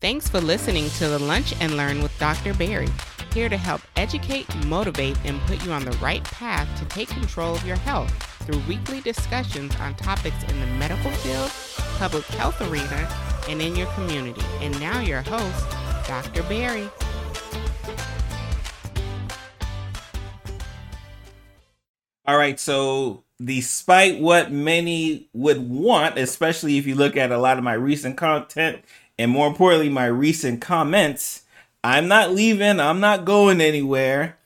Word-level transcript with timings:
Thanks 0.00 0.28
for 0.28 0.40
listening 0.40 0.88
to 0.90 1.08
the 1.08 1.18
Lunch 1.18 1.52
and 1.60 1.76
Learn 1.76 2.04
with 2.04 2.16
Dr. 2.20 2.54
Berry, 2.54 2.86
here 3.34 3.48
to 3.48 3.56
help 3.56 3.80
educate, 3.96 4.46
motivate, 4.66 5.18
and 5.24 5.40
put 5.40 5.64
you 5.64 5.72
on 5.72 5.84
the 5.84 5.90
right 5.96 6.22
path 6.22 6.68
to 6.78 6.84
take 6.84 7.08
control 7.08 7.56
of 7.56 7.66
your 7.66 7.78
health 7.78 8.08
through 8.44 8.60
weekly 8.68 9.00
discussions 9.00 9.74
on 9.80 9.96
topics 9.96 10.40
in 10.44 10.60
the 10.60 10.66
medical 10.78 11.10
field, 11.10 11.50
public 11.98 12.24
health 12.26 12.60
arena, 12.70 13.12
and 13.48 13.60
in 13.60 13.74
your 13.74 13.88
community. 13.94 14.40
And 14.60 14.78
now, 14.78 15.00
your 15.00 15.22
host, 15.22 15.66
Dr. 16.06 16.44
Berry. 16.44 16.88
All 22.24 22.38
right, 22.38 22.60
so 22.60 23.24
despite 23.42 24.20
what 24.20 24.52
many 24.52 25.28
would 25.32 25.68
want, 25.68 26.18
especially 26.18 26.78
if 26.78 26.86
you 26.86 26.94
look 26.94 27.16
at 27.16 27.32
a 27.32 27.38
lot 27.38 27.58
of 27.58 27.64
my 27.64 27.72
recent 27.72 28.16
content 28.16 28.84
and 29.18 29.30
more 29.30 29.46
importantly, 29.46 29.88
my 29.88 30.06
recent 30.06 30.60
comments, 30.60 31.42
I'm 31.82 32.08
not 32.08 32.32
leaving, 32.32 32.80
I'm 32.80 33.00
not 33.00 33.24
going 33.24 33.60
anywhere. 33.60 34.36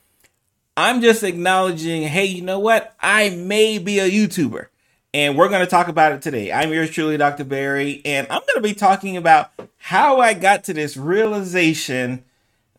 I'm 0.77 1.01
just 1.01 1.23
acknowledging, 1.23 2.03
hey, 2.03 2.25
you 2.25 2.43
know 2.43 2.59
what? 2.59 2.95
I 3.01 3.31
may 3.31 3.79
be 3.79 3.99
a 3.99 4.11
YouTuber. 4.11 4.67
And 5.15 5.37
we're 5.37 5.51
going 5.51 5.61
to 5.61 5.71
talk 5.71 5.89
about 5.89 6.13
it 6.13 6.23
today. 6.23 6.51
I'm 6.51 6.73
yours 6.73 6.91
truly, 6.91 7.19
Dr. 7.19 7.45
Berry, 7.45 8.01
and 8.07 8.27
I'm 8.31 8.41
going 8.41 8.57
to 8.57 8.63
be 8.63 8.73
talking 8.73 9.19
about 9.19 9.51
how 9.77 10.21
I 10.21 10.33
got 10.33 10.65
to 10.65 10.73
this 10.73 10.97
realization 10.97 12.25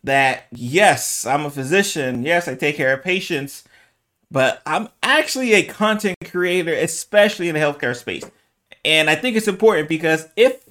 that 0.02 0.46
yes, 0.50 1.24
I'm 1.24 1.46
a 1.46 1.50
physician. 1.50 2.24
Yes, 2.24 2.48
I 2.48 2.56
take 2.56 2.76
care 2.76 2.92
of 2.92 3.04
patients 3.04 3.62
but 4.34 4.60
I'm 4.66 4.88
actually 5.00 5.52
a 5.52 5.62
content 5.62 6.16
creator, 6.24 6.74
especially 6.74 7.48
in 7.48 7.54
the 7.54 7.60
healthcare 7.60 7.94
space. 7.94 8.28
And 8.84 9.08
I 9.08 9.14
think 9.14 9.36
it's 9.36 9.46
important 9.46 9.88
because 9.88 10.26
if 10.34 10.63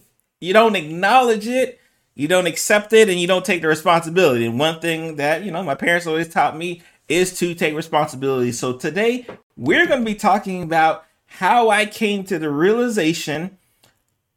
you 0.43 0.51
don't 0.51 0.75
acknowledge 0.75 1.47
it, 1.47 1.79
you 2.15 2.27
don't 2.27 2.47
accept 2.47 2.91
it, 2.91 3.09
and 3.09 3.19
you 3.19 3.27
don't 3.27 3.45
take 3.45 3.61
the 3.61 3.67
responsibility. 3.67 4.45
And 4.45 4.59
one 4.59 4.81
thing 4.81 5.15
that, 5.15 5.43
you 5.43 5.51
know, 5.51 5.63
my 5.63 5.75
parents 5.75 6.05
always 6.05 6.27
taught 6.27 6.57
me 6.57 6.81
is 7.07 7.37
to 7.39 7.55
take 7.55 7.75
responsibility. 7.75 8.51
So 8.51 8.73
today, 8.73 9.25
we're 9.55 9.87
going 9.87 10.01
to 10.01 10.05
be 10.05 10.15
talking 10.15 10.61
about 10.61 11.05
how 11.25 11.69
I 11.69 11.85
came 11.85 12.25
to 12.25 12.37
the 12.37 12.49
realization 12.49 13.57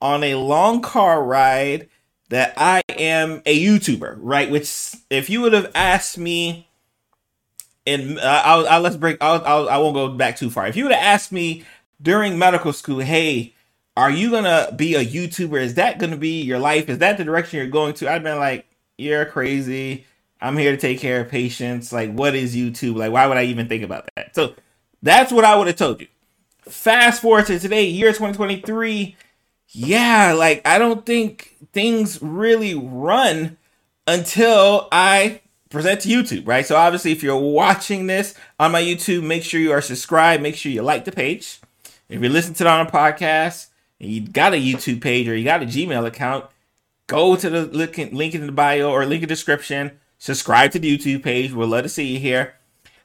on 0.01 0.23
a 0.23 0.37
long 0.37 0.81
car 0.81 1.25
ride 1.25 1.89
that 2.29 2.55
I 2.57 2.83
am 2.89 3.43
a 3.45 3.59
YouTuber, 3.61 4.19
right? 4.21 4.49
Which, 4.49 4.95
if 5.11 5.29
you 5.29 5.41
would 5.41 5.53
have 5.55 5.73
asked 5.75 6.19
me 6.19 6.69
and 7.85 8.19
uh, 8.19 8.43
I'll, 8.45 8.69
I'll, 8.69 8.81
let's 8.81 8.97
break. 8.97 9.17
I'll, 9.21 9.43
I'll 9.45 9.69
I 9.69 9.77
won't 9.79 9.95
go 9.95 10.09
back 10.09 10.37
too 10.37 10.51
far. 10.51 10.67
If 10.67 10.77
you 10.77 10.85
would 10.85 10.93
have 10.93 11.03
asked 11.03 11.33
me 11.33 11.65
during 12.01 12.39
medical 12.39 12.73
school, 12.73 13.01
hey, 13.01 13.55
are 13.97 14.11
you 14.11 14.31
gonna 14.31 14.73
be 14.77 14.95
a 14.95 15.05
YouTuber? 15.05 15.61
Is 15.61 15.75
that 15.75 15.99
gonna 15.99 16.17
be 16.17 16.43
your 16.43 16.59
life? 16.59 16.89
Is 16.89 16.99
that 16.99 17.17
the 17.17 17.25
direction 17.25 17.59
you're 17.59 17.69
going 17.69 17.95
to? 17.95 18.11
I've 18.11 18.23
been 18.23 18.39
like, 18.39 18.67
you're 18.99 19.25
crazy. 19.25 20.05
I'm 20.41 20.57
here 20.57 20.73
to 20.73 20.77
take 20.77 21.01
care 21.01 21.23
of 21.23 21.31
patients. 21.31 21.93
Like, 21.93 22.13
what 22.13 22.35
is 22.35 22.55
YouTube? 22.55 22.97
Like, 22.97 23.13
why 23.13 23.27
would 23.27 23.39
I 23.39 23.45
even 23.45 23.69
think 23.69 23.83
about 23.83 24.09
that? 24.17 24.35
So 24.35 24.55
that's 25.03 25.33
what 25.33 25.45
I 25.45 25.57
would 25.57 25.67
have 25.67 25.77
told 25.77 26.01
you. 26.01 26.09
Fast 26.63 27.23
forward 27.23 27.47
to 27.47 27.59
today, 27.59 27.87
year 27.87 28.09
2023. 28.13 29.17
Yeah, 29.69 30.33
like 30.33 30.67
I 30.67 30.79
don't 30.79 31.07
think 31.07 31.57
things 31.73 32.21
really 32.21 32.75
run 32.75 33.57
until 34.07 34.89
I 34.93 35.41
present 35.71 36.03
to 36.03 36.09
YouTube, 36.09 36.47
right? 36.47 36.67
So 36.67 36.77
obviously, 36.77 37.13
if 37.13 37.23
you're 37.23 37.37
watching 37.37 38.07
this 38.07 38.35
on 38.61 38.73
my 38.73 38.83
YouTube, 38.83 39.23
make 39.23 39.43
sure 39.43 39.61
you 39.61 39.73
are 39.73 39.81
subscribed. 39.81 40.43
Make 40.43 40.57
sure 40.57 40.71
you 40.71 40.83
like 40.83 41.05
the 41.05 41.13
page. 41.13 41.61
If 42.09 42.23
you 42.23 42.29
listen 42.29 42.55
to 42.55 42.65
it 42.65 42.69
on 42.69 42.87
a 42.87 42.91
podcast 42.91 43.69
and 44.01 44.11
you 44.11 44.21
got 44.21 44.55
a 44.55 44.57
YouTube 44.57 45.01
page 45.01 45.29
or 45.29 45.37
you 45.37 45.45
got 45.45 45.63
a 45.63 45.67
Gmail 45.67 46.07
account, 46.07 46.47
go 47.07 47.37
to 47.37 47.49
the 47.49 47.65
link, 47.67 47.97
link 48.13 48.35
in 48.35 48.47
the 48.47 48.53
bio 48.53 48.91
or 48.91 49.05
link 49.05 49.23
in 49.23 49.29
the 49.29 49.35
description. 49.35 49.99
Subscribe 50.19 50.71
to 50.73 50.79
the 50.79 50.97
YouTube 50.97 51.23
page. 51.23 51.53
We'll 51.53 51.69
love 51.69 51.83
to 51.85 51.89
see 51.89 52.15
you 52.15 52.19
here 52.19 52.55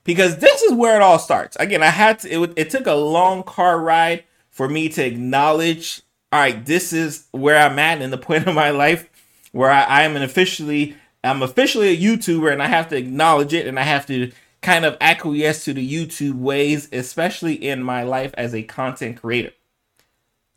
because 0.04 0.38
this 0.38 0.62
is 0.62 0.74
where 0.74 0.96
it 0.96 1.02
all 1.02 1.20
starts. 1.20 1.58
Again, 1.58 1.84
I 1.84 1.88
had 1.88 2.20
to. 2.20 2.44
It, 2.44 2.54
it 2.56 2.70
took 2.70 2.88
a 2.88 2.94
long 2.94 3.44
car 3.44 3.80
ride 3.80 4.24
for 4.50 4.70
me 4.70 4.90
to 4.90 5.06
acknowledge. 5.06 6.02
All 6.32 6.40
right, 6.40 6.66
this 6.66 6.94
is 6.94 7.28
where 7.32 7.58
I'm 7.58 7.78
at 7.78 8.02
in 8.02 8.12
the 8.12 8.18
point 8.18 8.48
of 8.48 8.56
my 8.56 8.70
life 8.70 9.10
where 9.52 9.70
I, 9.70 9.84
I 9.84 10.04
am 10.04 10.16
an 10.16 10.24
officially 10.24 10.96
I'm 11.24 11.44
officially 11.44 11.90
a 11.90 11.98
YouTuber 11.98 12.52
and 12.52 12.64
I 12.64 12.68
have 12.68 12.88
to 12.90 12.98
acknowledge 12.98 13.54
it 13.54 13.68
and 13.68 13.80
I 13.80 13.84
have 13.84 14.08
to 14.08 14.32
kind 14.62 14.86
of 14.86 14.98
acquiesce 15.02 15.66
to 15.66 15.74
the 15.74 15.88
YouTube 15.88 16.40
ways, 16.40 16.88
especially 16.92 17.54
in 17.54 17.84
my 17.84 18.04
life 18.04 18.34
as 18.38 18.54
a 18.56 18.64
content 18.64 19.22
creator. 19.22 19.52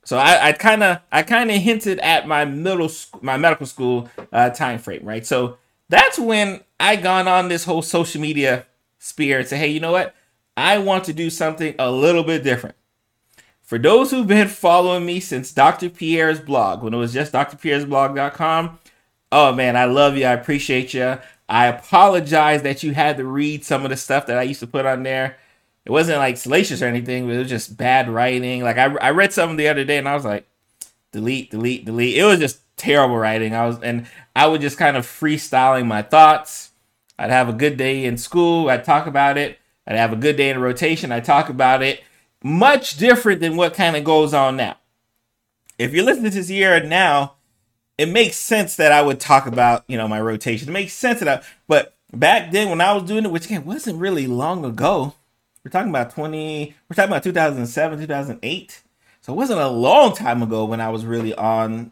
So 0.04 0.18
I 0.18 0.52
kind 0.52 0.82
of 0.82 1.00
I 1.10 1.22
kind 1.22 1.50
of 1.50 1.56
hinted 1.56 1.98
at 2.00 2.28
my 2.28 2.44
middle 2.44 2.88
sc- 2.88 3.22
my 3.22 3.36
medical 3.36 3.66
school 3.66 4.08
uh, 4.32 4.50
time 4.50 4.78
frame, 4.78 5.04
right? 5.04 5.26
So 5.26 5.58
that's 5.88 6.18
when 6.18 6.60
I 6.78 6.96
gone 6.96 7.26
on 7.28 7.48
this 7.48 7.64
whole 7.64 7.82
social 7.82 8.20
media 8.20 8.66
sphere 8.98 9.38
and 9.40 9.48
say, 9.48 9.56
hey, 9.56 9.68
you 9.68 9.80
know 9.80 9.92
what? 9.92 10.14
I 10.56 10.78
want 10.78 11.04
to 11.04 11.12
do 11.12 11.30
something 11.30 11.74
a 11.78 11.90
little 11.90 12.22
bit 12.22 12.44
different. 12.44 12.76
For 13.62 13.78
those 13.78 14.10
who've 14.10 14.26
been 14.26 14.48
following 14.48 15.06
me 15.06 15.20
since 15.20 15.50
Dr. 15.52 15.88
Pierre's 15.88 16.38
blog, 16.40 16.82
when 16.82 16.92
it 16.92 16.98
was 16.98 17.14
just 17.14 17.32
drpierresblog.com, 17.32 18.78
Oh 19.36 19.52
man, 19.52 19.76
I 19.76 19.86
love 19.86 20.16
you. 20.16 20.26
I 20.26 20.32
appreciate 20.32 20.94
you. 20.94 21.18
I 21.48 21.66
apologize 21.66 22.62
that 22.62 22.84
you 22.84 22.94
had 22.94 23.16
to 23.16 23.24
read 23.24 23.64
some 23.64 23.82
of 23.82 23.90
the 23.90 23.96
stuff 23.96 24.26
that 24.26 24.38
I 24.38 24.42
used 24.42 24.60
to 24.60 24.68
put 24.68 24.86
on 24.86 25.02
there. 25.02 25.38
It 25.84 25.90
wasn't 25.90 26.18
like 26.18 26.36
salacious 26.36 26.80
or 26.80 26.86
anything, 26.86 27.26
but 27.26 27.34
it 27.34 27.38
was 27.38 27.48
just 27.48 27.76
bad 27.76 28.08
writing. 28.08 28.62
Like 28.62 28.78
I, 28.78 28.94
I 28.96 29.10
read 29.10 29.32
something 29.32 29.56
the 29.56 29.68
other 29.68 29.84
day 29.84 29.98
and 29.98 30.08
I 30.08 30.14
was 30.14 30.24
like, 30.24 30.46
delete, 31.12 31.50
delete, 31.50 31.84
delete. 31.84 32.16
It 32.16 32.24
was 32.24 32.38
just 32.38 32.60
terrible 32.76 33.16
writing. 33.16 33.54
I 33.54 33.66
was 33.66 33.80
and 33.80 34.06
I 34.34 34.46
would 34.46 34.60
just 34.60 34.78
kind 34.78 34.96
of 34.96 35.06
freestyling 35.06 35.86
my 35.86 36.02
thoughts. 36.02 36.70
I'd 37.18 37.30
have 37.30 37.48
a 37.48 37.52
good 37.52 37.76
day 37.76 38.04
in 38.04 38.16
school. 38.16 38.70
I'd 38.70 38.84
talk 38.84 39.06
about 39.06 39.38
it. 39.38 39.58
I'd 39.86 39.96
have 39.96 40.12
a 40.12 40.16
good 40.16 40.36
day 40.36 40.50
in 40.50 40.58
rotation. 40.58 41.12
I'd 41.12 41.24
talk 41.24 41.48
about 41.48 41.82
it. 41.82 42.02
Much 42.42 42.96
different 42.96 43.40
than 43.40 43.56
what 43.56 43.74
kind 43.74 43.96
of 43.96 44.04
goes 44.04 44.34
on 44.34 44.56
now. 44.56 44.76
If 45.78 45.92
you're 45.92 46.04
listening 46.04 46.30
to 46.30 46.36
this 46.36 46.50
year 46.50 46.82
now, 46.82 47.34
it 47.98 48.08
makes 48.08 48.36
sense 48.36 48.76
that 48.76 48.92
I 48.92 49.02
would 49.02 49.20
talk 49.20 49.46
about, 49.46 49.84
you 49.86 49.96
know, 49.96 50.08
my 50.08 50.20
rotation. 50.20 50.68
It 50.68 50.72
makes 50.72 50.92
sense 50.92 51.20
that 51.20 51.28
I, 51.28 51.44
but 51.68 51.94
back 52.12 52.50
then 52.50 52.70
when 52.70 52.80
I 52.80 52.92
was 52.92 53.04
doing 53.04 53.24
it, 53.24 53.30
which 53.30 53.46
again 53.46 53.64
wasn't 53.64 54.00
really 54.00 54.26
long 54.26 54.64
ago, 54.64 55.14
we're 55.64 55.70
talking 55.70 55.90
about 55.90 56.10
20, 56.10 56.74
we're 56.88 56.94
talking 56.94 57.10
about 57.10 57.22
2007, 57.22 57.98
2008. 57.98 58.82
So 59.20 59.32
it 59.32 59.36
wasn't 59.36 59.60
a 59.60 59.68
long 59.68 60.14
time 60.14 60.42
ago 60.42 60.66
when 60.66 60.80
I 60.80 60.90
was 60.90 61.06
really 61.06 61.34
on, 61.34 61.90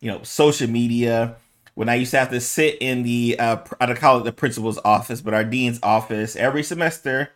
you 0.00 0.10
know, 0.10 0.22
social 0.22 0.68
media. 0.68 1.36
When 1.74 1.88
I 1.88 1.94
used 1.94 2.10
to 2.12 2.18
have 2.18 2.30
to 2.30 2.40
sit 2.40 2.78
in 2.80 3.02
the, 3.02 3.38
uh, 3.38 3.58
I 3.80 3.86
don't 3.86 3.98
call 3.98 4.18
it 4.18 4.24
the 4.24 4.32
principal's 4.32 4.78
office, 4.84 5.20
but 5.20 5.34
our 5.34 5.44
dean's 5.44 5.78
office 5.82 6.36
every 6.36 6.62
semester 6.62 7.30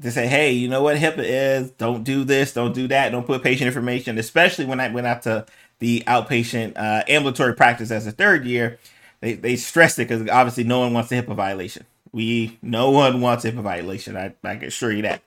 to 0.00 0.10
say, 0.10 0.26
hey, 0.26 0.52
you 0.52 0.68
know 0.68 0.82
what 0.82 0.96
HIPAA 0.96 1.24
is? 1.24 1.70
Don't 1.72 2.04
do 2.04 2.24
this, 2.24 2.52
don't 2.52 2.74
do 2.74 2.88
that, 2.88 3.10
don't 3.10 3.26
put 3.26 3.42
patient 3.42 3.66
information, 3.66 4.18
especially 4.18 4.64
when 4.64 4.80
I 4.80 4.88
went 4.88 5.06
out 5.06 5.22
to 5.22 5.46
the 5.78 6.02
outpatient 6.06 6.76
uh, 6.76 7.04
ambulatory 7.08 7.54
practice 7.54 7.90
as 7.90 8.06
a 8.06 8.12
third 8.12 8.44
year, 8.44 8.78
they, 9.20 9.34
they 9.34 9.56
stressed 9.56 9.98
it 9.98 10.08
because 10.08 10.28
obviously 10.28 10.64
no 10.64 10.80
one 10.80 10.92
wants 10.92 11.10
a 11.12 11.22
HIPAA 11.22 11.34
violation. 11.34 11.86
We 12.12 12.58
no 12.62 12.90
one 12.90 13.20
wants 13.20 13.44
HIPAA 13.44 13.62
violation. 13.62 14.16
I, 14.16 14.34
I 14.44 14.56
can 14.56 14.68
assure 14.68 14.92
you 14.92 15.02
that. 15.02 15.22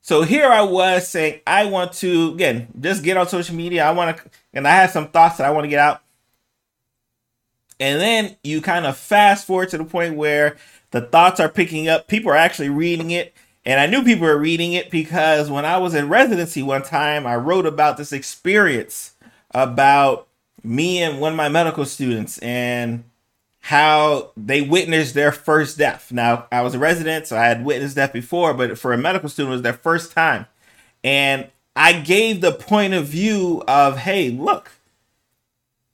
So 0.00 0.22
here 0.22 0.48
I 0.48 0.62
was 0.62 1.08
saying 1.08 1.40
I 1.46 1.66
want 1.66 1.92
to 1.94 2.32
again 2.34 2.68
just 2.80 3.02
get 3.02 3.16
on 3.16 3.28
social 3.28 3.54
media. 3.56 3.84
I 3.84 3.92
want 3.92 4.16
to, 4.16 4.22
and 4.52 4.68
I 4.68 4.72
had 4.72 4.90
some 4.90 5.08
thoughts 5.08 5.38
that 5.38 5.46
I 5.46 5.50
want 5.50 5.64
to 5.64 5.70
get 5.70 5.78
out. 5.78 6.02
And 7.80 8.00
then 8.00 8.36
you 8.44 8.60
kind 8.60 8.86
of 8.86 8.96
fast 8.96 9.46
forward 9.46 9.70
to 9.70 9.78
the 9.78 9.84
point 9.84 10.14
where 10.16 10.56
the 10.90 11.00
thoughts 11.00 11.40
are 11.40 11.48
picking 11.48 11.88
up. 11.88 12.06
People 12.06 12.30
are 12.30 12.36
actually 12.36 12.68
reading 12.68 13.10
it. 13.10 13.34
And 13.66 13.80
I 13.80 13.86
knew 13.86 14.04
people 14.04 14.26
were 14.26 14.38
reading 14.38 14.74
it 14.74 14.90
because 14.90 15.50
when 15.50 15.64
I 15.64 15.78
was 15.78 15.94
in 15.94 16.08
residency 16.08 16.62
one 16.62 16.82
time, 16.82 17.26
I 17.26 17.36
wrote 17.36 17.66
about 17.66 17.96
this 17.96 18.12
experience 18.12 19.14
about 19.52 20.28
me 20.62 21.02
and 21.02 21.20
one 21.20 21.32
of 21.32 21.36
my 21.36 21.48
medical 21.48 21.84
students 21.84 22.38
and 22.38 23.04
how 23.64 24.30
they 24.36 24.60
witnessed 24.60 25.14
their 25.14 25.32
first 25.32 25.78
death. 25.78 26.12
Now, 26.12 26.46
I 26.52 26.60
was 26.60 26.74
a 26.74 26.78
resident, 26.78 27.26
so 27.26 27.38
I 27.38 27.46
had 27.46 27.64
witnessed 27.64 27.96
death 27.96 28.12
before, 28.12 28.52
but 28.52 28.78
for 28.78 28.92
a 28.92 28.98
medical 28.98 29.30
student, 29.30 29.52
it 29.52 29.56
was 29.56 29.62
their 29.62 29.72
first 29.72 30.12
time. 30.12 30.44
And 31.02 31.48
I 31.74 31.94
gave 31.94 32.42
the 32.42 32.52
point 32.52 32.92
of 32.92 33.06
view 33.06 33.64
of, 33.66 33.96
hey, 34.00 34.28
look, 34.28 34.72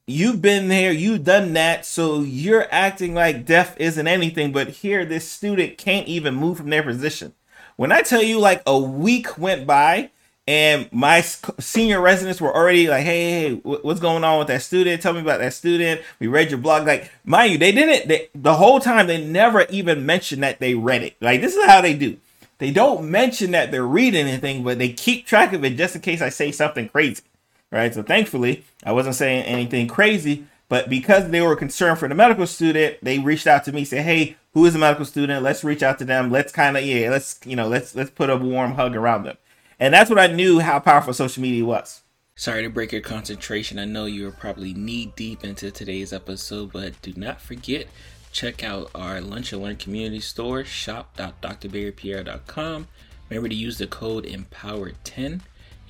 you've 0.04 0.42
been 0.42 0.66
there, 0.66 0.90
you've 0.90 1.22
done 1.22 1.52
that, 1.52 1.86
so 1.86 2.22
you're 2.22 2.66
acting 2.72 3.14
like 3.14 3.46
death 3.46 3.76
isn't 3.78 4.08
anything. 4.08 4.50
But 4.50 4.70
here, 4.70 5.04
this 5.04 5.30
student 5.30 5.78
can't 5.78 6.08
even 6.08 6.34
move 6.34 6.56
from 6.56 6.70
their 6.70 6.82
position. 6.82 7.34
When 7.76 7.92
I 7.92 8.02
tell 8.02 8.22
you, 8.22 8.40
like 8.40 8.64
a 8.66 8.76
week 8.76 9.38
went 9.38 9.64
by 9.64 10.10
and 10.50 10.92
my 10.92 11.20
senior 11.20 12.00
residents 12.00 12.40
were 12.40 12.52
already 12.52 12.88
like, 12.88 13.04
"Hey, 13.04 13.20
hey, 13.30 13.54
what's 13.62 14.00
going 14.00 14.24
on 14.24 14.40
with 14.40 14.48
that 14.48 14.62
student? 14.62 15.00
Tell 15.00 15.12
me 15.12 15.20
about 15.20 15.38
that 15.38 15.54
student. 15.54 16.00
We 16.18 16.26
read 16.26 16.50
your 16.50 16.58
blog." 16.58 16.88
Like, 16.88 17.12
mind 17.24 17.52
you, 17.52 17.58
they 17.58 17.70
didn't. 17.70 18.08
They, 18.08 18.28
the 18.34 18.54
whole 18.54 18.80
time 18.80 19.06
they 19.06 19.24
never 19.24 19.62
even 19.70 20.04
mentioned 20.04 20.42
that 20.42 20.58
they 20.58 20.74
read 20.74 21.02
it. 21.04 21.14
Like, 21.20 21.40
this 21.40 21.54
is 21.54 21.64
how 21.66 21.80
they 21.80 21.94
do. 21.94 22.16
They 22.58 22.72
don't 22.72 23.08
mention 23.10 23.52
that 23.52 23.70
they're 23.70 23.86
reading 23.86 24.26
anything, 24.26 24.64
but 24.64 24.78
they 24.80 24.92
keep 24.92 25.24
track 25.24 25.52
of 25.52 25.64
it 25.64 25.76
just 25.76 25.94
in 25.94 26.00
case 26.02 26.20
I 26.20 26.30
say 26.30 26.50
something 26.50 26.88
crazy, 26.88 27.22
right? 27.70 27.94
So 27.94 28.02
thankfully, 28.02 28.64
I 28.84 28.90
wasn't 28.92 29.14
saying 29.14 29.44
anything 29.44 29.86
crazy, 29.86 30.46
But 30.68 30.88
because 30.88 31.28
they 31.30 31.40
were 31.40 31.56
concerned 31.56 31.98
for 31.98 32.08
the 32.08 32.14
medical 32.14 32.46
student, 32.46 32.98
they 33.02 33.18
reached 33.18 33.46
out 33.48 33.64
to 33.64 33.72
me, 33.72 33.84
say, 33.84 34.02
"Hey, 34.02 34.36
who 34.54 34.64
is 34.66 34.74
a 34.74 34.78
medical 34.78 35.04
student? 35.04 35.42
Let's 35.42 35.64
reach 35.64 35.82
out 35.82 35.98
to 35.98 36.04
them. 36.04 36.30
Let's 36.30 36.52
kind 36.52 36.76
of 36.76 36.84
yeah, 36.84 37.10
let's 37.10 37.40
you 37.44 37.56
know, 37.56 37.68
let's 37.68 37.94
let's 37.94 38.10
put 38.10 38.30
a 38.30 38.36
warm 38.36 38.72
hug 38.74 38.96
around 38.96 39.24
them." 39.24 39.36
And 39.80 39.92
that's 39.92 40.10
what 40.10 40.18
I 40.18 40.28
knew 40.28 40.60
how 40.60 40.78
powerful 40.78 41.14
social 41.14 41.42
media 41.42 41.64
was. 41.64 42.02
Sorry 42.36 42.62
to 42.62 42.70
break 42.70 42.92
your 42.92 43.00
concentration. 43.00 43.78
I 43.78 43.86
know 43.86 44.04
you 44.04 44.28
are 44.28 44.32
probably 44.32 44.72
knee 44.72 45.12
deep 45.16 45.42
into 45.42 45.70
today's 45.70 46.12
episode, 46.12 46.72
but 46.72 47.00
do 47.02 47.12
not 47.16 47.40
forget 47.40 47.88
check 48.32 48.62
out 48.62 48.90
our 48.94 49.20
Lunch 49.20 49.52
and 49.52 49.60
Learn 49.62 49.76
community 49.76 50.20
store, 50.20 50.64
shop.drberrypierre.com. 50.64 52.88
Remember 53.28 53.48
to 53.48 53.54
use 53.54 53.78
the 53.78 53.86
code 53.86 54.24
EMPOWER10 54.24 55.40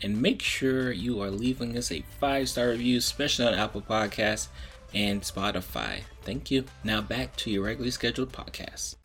and 0.02 0.22
make 0.22 0.42
sure 0.42 0.92
you 0.92 1.22
are 1.22 1.30
leaving 1.30 1.76
us 1.76 1.92
a 1.92 2.02
five 2.18 2.48
star 2.48 2.70
review, 2.70 2.98
especially 2.98 3.46
on 3.46 3.54
Apple 3.54 3.82
Podcasts 3.82 4.48
and 4.94 5.22
Spotify. 5.22 6.00
Thank 6.22 6.50
you. 6.50 6.64
Now 6.84 7.00
back 7.00 7.36
to 7.36 7.50
your 7.50 7.64
regularly 7.64 7.90
scheduled 7.90 8.32
podcast. 8.32 8.96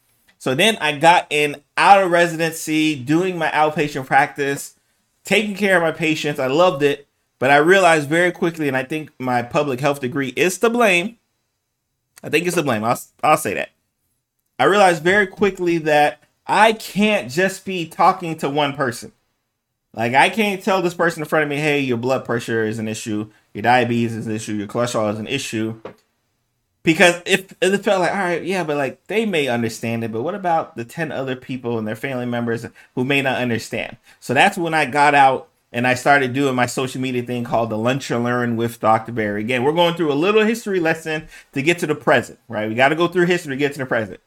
So 0.46 0.54
then 0.54 0.78
I 0.80 0.96
got 0.96 1.26
in 1.32 1.56
out 1.76 2.04
of 2.04 2.12
residency, 2.12 2.94
doing 2.94 3.36
my 3.36 3.50
outpatient 3.50 4.06
practice, 4.06 4.76
taking 5.24 5.56
care 5.56 5.76
of 5.76 5.82
my 5.82 5.92
patients. 5.92 6.40
I 6.40 6.46
loved 6.46 6.84
it, 6.84 7.08
but 7.40 7.50
I 7.50 7.58
realized 7.58 8.08
very 8.08 8.32
quickly, 8.32 8.68
and 8.68 8.78
I 8.78 8.84
think 8.84 9.10
my 9.18 9.42
public 9.42 9.80
health 9.80 10.02
degree 10.02 10.34
is 10.36 10.60
to 10.60 10.70
blame. 10.70 11.18
I 12.22 12.30
think 12.30 12.46
it's 12.46 12.56
to 12.58 12.62
blame. 12.62 12.84
I'll, 12.84 13.00
I'll 13.24 13.38
say 13.38 13.56
that. 13.56 13.72
I 14.60 14.66
realized 14.66 15.02
very 15.02 15.26
quickly 15.26 15.80
that 15.80 16.22
I 16.46 16.74
can't 16.74 17.32
just 17.32 17.66
be 17.66 17.88
talking 17.88 18.38
to 18.38 18.48
one 18.48 18.74
person. 18.74 19.14
Like 19.96 20.14
I 20.14 20.30
can't 20.30 20.62
tell 20.62 20.84
this 20.84 20.94
person 20.94 21.24
in 21.24 21.28
front 21.28 21.42
of 21.42 21.50
me, 21.50 21.56
hey, 21.56 21.80
your 21.80 21.98
blood 21.98 22.24
pressure 22.24 22.64
is 22.64 22.78
an 22.78 22.88
issue, 22.88 23.32
your 23.56 23.64
diabetes 23.64 24.14
is 24.14 24.28
an 24.28 24.36
issue, 24.36 24.54
your 24.54 24.68
cholesterol 24.68 25.12
is 25.12 25.18
an 25.18 25.26
issue. 25.26 25.82
Because 26.86 27.22
if 27.26 27.54
it 27.62 27.78
felt 27.80 28.02
like, 28.02 28.12
all 28.12 28.18
right, 28.18 28.44
yeah, 28.44 28.64
but 28.64 28.78
like 28.78 29.06
they 29.08 29.26
may 29.26 29.48
understand 29.48 30.04
it, 30.04 30.12
but 30.12 30.22
what 30.22 30.36
about 30.36 30.78
the 30.78 30.86
10 30.86 31.12
other 31.12 31.36
people 31.36 31.78
and 31.78 31.88
their 31.88 31.96
family 31.96 32.28
members 32.28 32.66
who 32.94 33.04
may 33.04 33.22
not 33.22 33.42
understand? 33.42 33.98
So 34.20 34.34
that's 34.34 34.58
when 34.58 34.74
I 34.74 34.86
got 34.86 35.16
out 35.16 35.50
and 35.72 35.86
I 35.88 35.96
started 35.96 36.32
doing 36.32 36.56
my 36.56 36.68
social 36.68 37.02
media 37.02 37.24
thing 37.24 37.44
called 37.44 37.70
the 37.70 37.78
Lunch 37.78 38.10
and 38.12 38.24
Learn 38.24 38.56
with 38.56 38.80
Dr. 38.80 39.12
Berry. 39.12 39.42
Again, 39.42 39.64
we're 39.64 39.74
going 39.74 39.96
through 39.96 40.12
a 40.12 40.14
little 40.14 40.46
history 40.46 40.80
lesson 40.80 41.28
to 41.54 41.62
get 41.62 41.80
to 41.80 41.88
the 41.88 41.96
present, 41.96 42.40
right? 42.48 42.70
We 42.70 42.76
got 42.76 42.90
to 42.90 42.96
go 42.96 43.08
through 43.08 43.26
history 43.26 43.56
to 43.56 43.58
get 43.58 43.74
to 43.74 43.80
the 43.80 43.86
present. 43.86 44.22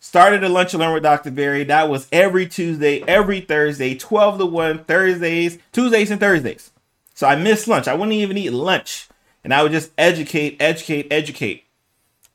Started 0.00 0.42
a 0.42 0.48
lunch 0.48 0.72
and 0.72 0.80
learn 0.80 0.94
with 0.94 1.02
Dr. 1.02 1.30
Berry. 1.30 1.62
That 1.64 1.90
was 1.90 2.08
every 2.10 2.46
Tuesday, 2.46 3.04
every 3.06 3.42
Thursday, 3.42 3.94
12 3.94 4.38
to 4.38 4.46
1, 4.46 4.84
Thursdays, 4.84 5.58
Tuesdays 5.72 6.10
and 6.10 6.18
Thursdays. 6.18 6.72
So 7.14 7.28
I 7.28 7.36
missed 7.36 7.68
lunch. 7.68 7.86
I 7.86 7.92
wouldn't 7.92 8.14
even 8.14 8.38
eat 8.38 8.50
lunch. 8.50 9.08
And 9.44 9.52
I 9.52 9.62
would 9.62 9.72
just 9.72 9.92
educate, 9.98 10.56
educate, 10.58 11.06
educate. 11.10 11.64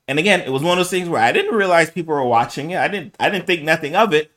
And 0.07 0.19
again, 0.19 0.41
it 0.41 0.51
was 0.51 0.61
one 0.61 0.73
of 0.73 0.77
those 0.77 0.91
things 0.91 1.09
where 1.09 1.21
I 1.21 1.31
didn't 1.31 1.55
realize 1.55 1.89
people 1.89 2.13
were 2.13 2.23
watching 2.23 2.71
it. 2.71 2.77
I 2.77 2.87
didn't 2.87 3.15
I 3.19 3.29
didn't 3.29 3.47
think 3.47 3.63
nothing 3.63 3.95
of 3.95 4.13
it 4.13 4.31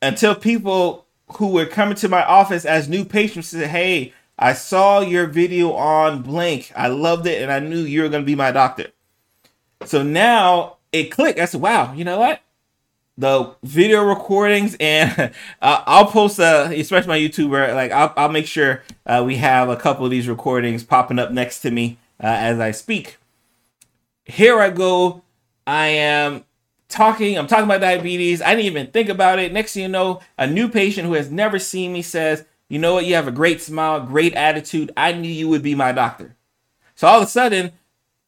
until 0.00 0.34
people 0.34 1.06
who 1.34 1.48
were 1.48 1.66
coming 1.66 1.96
to 1.96 2.08
my 2.08 2.24
office 2.24 2.64
as 2.64 2.88
new 2.88 3.04
patients 3.04 3.48
said, 3.48 3.68
Hey, 3.68 4.12
I 4.38 4.52
saw 4.52 5.00
your 5.00 5.26
video 5.26 5.72
on 5.72 6.22
blank. 6.22 6.72
I 6.76 6.88
loved 6.88 7.26
it 7.26 7.42
and 7.42 7.50
I 7.52 7.58
knew 7.60 7.80
you 7.80 8.02
were 8.02 8.08
gonna 8.08 8.24
be 8.24 8.34
my 8.34 8.52
doctor. 8.52 8.88
So 9.84 10.02
now 10.02 10.76
it 10.92 11.10
clicked. 11.10 11.38
I 11.38 11.44
said, 11.44 11.60
wow, 11.60 11.92
you 11.92 12.04
know 12.04 12.18
what? 12.18 12.40
the 13.18 13.54
video 13.62 14.02
recordings 14.02 14.76
and 14.78 15.32
uh, 15.62 15.82
I'll 15.86 16.06
post 16.06 16.38
uh 16.38 16.68
especially 16.70 17.08
my 17.08 17.18
YouTuber 17.18 17.74
like 17.74 17.90
I'll, 17.90 18.12
I'll 18.16 18.28
make 18.28 18.46
sure 18.46 18.82
uh, 19.06 19.22
we 19.24 19.36
have 19.36 19.68
a 19.68 19.76
couple 19.76 20.04
of 20.04 20.10
these 20.10 20.28
recordings 20.28 20.84
popping 20.84 21.18
up 21.18 21.30
next 21.30 21.60
to 21.60 21.70
me 21.70 21.98
uh, 22.22 22.26
as 22.26 22.60
I 22.60 22.72
speak. 22.72 23.16
Here 24.26 24.60
I 24.60 24.70
go. 24.70 25.22
I 25.66 25.86
am 25.86 26.44
talking. 26.88 27.38
I'm 27.38 27.46
talking 27.46 27.64
about 27.64 27.80
diabetes. 27.80 28.42
I 28.42 28.50
didn't 28.50 28.66
even 28.66 28.88
think 28.88 29.08
about 29.08 29.38
it. 29.38 29.52
Next 29.52 29.72
thing 29.72 29.84
you 29.84 29.88
know, 29.88 30.20
a 30.36 30.46
new 30.46 30.68
patient 30.68 31.06
who 31.06 31.14
has 31.14 31.30
never 31.30 31.58
seen 31.60 31.92
me 31.92 32.02
says, 32.02 32.44
"You 32.68 32.80
know 32.80 32.94
what? 32.94 33.06
You 33.06 33.14
have 33.14 33.28
a 33.28 33.32
great 33.32 33.62
smile, 33.62 34.00
great 34.00 34.34
attitude. 34.34 34.90
I 34.96 35.12
knew 35.12 35.30
you 35.30 35.48
would 35.48 35.62
be 35.62 35.76
my 35.76 35.92
doctor." 35.92 36.34
So 36.96 37.06
all 37.06 37.18
of 37.20 37.26
a 37.28 37.30
sudden, 37.30 37.72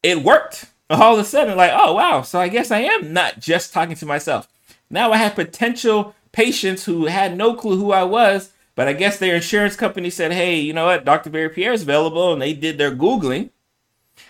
it 0.01 0.23
worked. 0.23 0.65
All 0.91 1.13
of 1.13 1.19
a 1.19 1.23
sudden, 1.23 1.55
like, 1.55 1.71
oh 1.71 1.93
wow. 1.93 2.23
So 2.23 2.39
I 2.39 2.47
guess 2.47 2.71
I 2.71 2.79
am 2.79 3.13
not 3.13 3.39
just 3.39 3.71
talking 3.71 3.95
to 3.97 4.07
myself. 4.07 4.47
Now 4.89 5.11
I 5.11 5.17
have 5.17 5.35
potential 5.35 6.15
patients 6.31 6.85
who 6.85 7.05
had 7.05 7.37
no 7.37 7.53
clue 7.53 7.77
who 7.77 7.91
I 7.91 8.03
was, 8.03 8.53
but 8.73 8.87
I 8.87 8.93
guess 8.93 9.19
their 9.19 9.35
insurance 9.35 9.75
company 9.75 10.09
said, 10.09 10.31
hey, 10.31 10.59
you 10.59 10.73
know 10.73 10.85
what, 10.85 11.05
Dr. 11.05 11.29
Berry 11.29 11.49
Pierre 11.49 11.73
is 11.73 11.83
available, 11.83 12.33
and 12.33 12.41
they 12.41 12.53
did 12.53 12.79
their 12.79 12.95
Googling. 12.95 13.51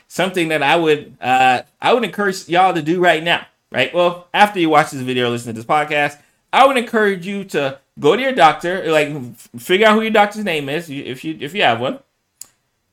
Something 0.07 0.49
that 0.49 0.63
I 0.63 0.75
would 0.75 1.15
uh, 1.21 1.61
I 1.81 1.93
would 1.93 2.03
encourage 2.03 2.47
y'all 2.49 2.73
to 2.73 2.81
do 2.81 2.99
right 2.99 3.23
now, 3.23 3.45
right? 3.71 3.93
Well, 3.93 4.27
after 4.33 4.59
you 4.59 4.69
watch 4.69 4.91
this 4.91 5.01
video 5.01 5.29
listen 5.29 5.53
to 5.53 5.59
this 5.59 5.65
podcast, 5.65 6.19
I 6.51 6.65
would 6.65 6.77
encourage 6.77 7.25
you 7.27 7.43
to 7.45 7.79
go 7.99 8.15
to 8.15 8.21
your 8.21 8.33
doctor, 8.33 8.91
like 8.91 9.35
figure 9.57 9.87
out 9.87 9.95
who 9.95 10.01
your 10.01 10.11
doctor's 10.11 10.43
name 10.43 10.69
is, 10.69 10.89
if 10.89 11.23
you 11.23 11.37
if 11.39 11.53
you 11.53 11.61
have 11.61 11.79
one, 11.79 11.99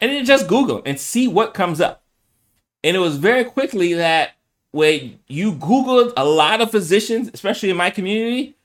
and 0.01 0.11
then 0.11 0.25
just 0.25 0.49
Google 0.49 0.83
and 0.85 1.01
see 1.01 1.29
what 1.29 1.55
comes 1.55 1.81
up. 1.81 2.03
And 2.85 2.97
it 2.97 3.01
was 3.01 3.17
very 3.17 3.45
quickly 3.45 3.95
that 3.95 4.33
when 4.71 5.19
you 5.27 5.53
Googled 5.53 6.13
a 6.17 6.25
lot 6.25 6.61
of 6.61 6.71
physicians, 6.71 7.31
especially 7.33 7.71
in 7.71 7.77
my 7.77 7.91
community, 7.91 8.57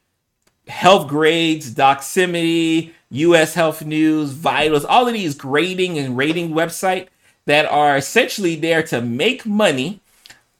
Healthgrades, 0.68 1.72
Doximity, 1.72 2.92
US 3.12 3.54
Health 3.54 3.84
News, 3.84 4.32
Vitals, 4.32 4.86
all 4.86 5.08
of 5.08 5.14
these 5.14 5.36
grading 5.36 5.98
and 5.98 6.18
rating 6.18 6.50
websites 6.50 7.08
that 7.46 7.66
are 7.66 7.98
essentially 7.98 8.56
there 8.56 8.84
to 8.84 9.02
make 9.02 9.46
money 9.46 10.00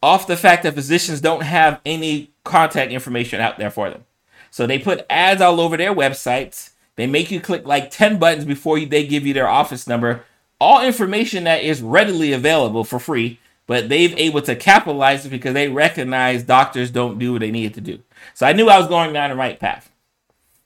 off 0.02 0.28
the 0.28 0.38
fact 0.38 0.64
that 0.64 0.74
physicians 0.74 1.22
don't 1.22 1.44
have 1.44 1.80
any 1.86 2.32
contact 2.44 2.92
information 2.92 3.40
out 3.40 3.58
there 3.58 3.70
for 3.70 3.90
them. 3.90 4.04
So 4.50 4.66
they 4.66 4.80
put 4.80 5.06
ads 5.10 5.42
all 5.42 5.62
over 5.62 5.78
their 5.78 5.94
websites. 5.94 6.72
They 6.96 7.08
make 7.08 7.32
you 7.32 7.40
click 7.40 7.66
like 7.66 7.92
10 7.92 8.20
buttons 8.20 8.46
before 8.46 8.80
they 8.80 9.06
give 9.06 9.26
you 9.26 9.34
their 9.34 9.48
office 9.48 9.88
number. 9.88 10.24
All 10.60 10.84
information 10.84 11.46
that 11.46 11.64
is 11.64 11.82
readily 11.82 12.34
available 12.34 12.84
for 12.84 13.00
free 13.00 13.40
but 13.72 13.88
they've 13.88 14.18
able 14.18 14.42
to 14.42 14.54
capitalize 14.54 15.26
it 15.26 15.30
because 15.30 15.54
they 15.54 15.70
recognize 15.70 16.44
doctors 16.44 16.92
don't 16.92 17.18
do 17.18 17.32
what 17.32 17.40
they 17.40 17.52
needed 17.52 17.74
to 17.74 17.80
do. 17.80 18.00
So 18.34 18.46
I 18.46 18.52
knew 18.52 18.68
I 18.68 18.78
was 18.78 18.90
going 18.90 19.14
down 19.14 19.30
the 19.30 19.36
right 19.38 19.58
path. 19.58 19.90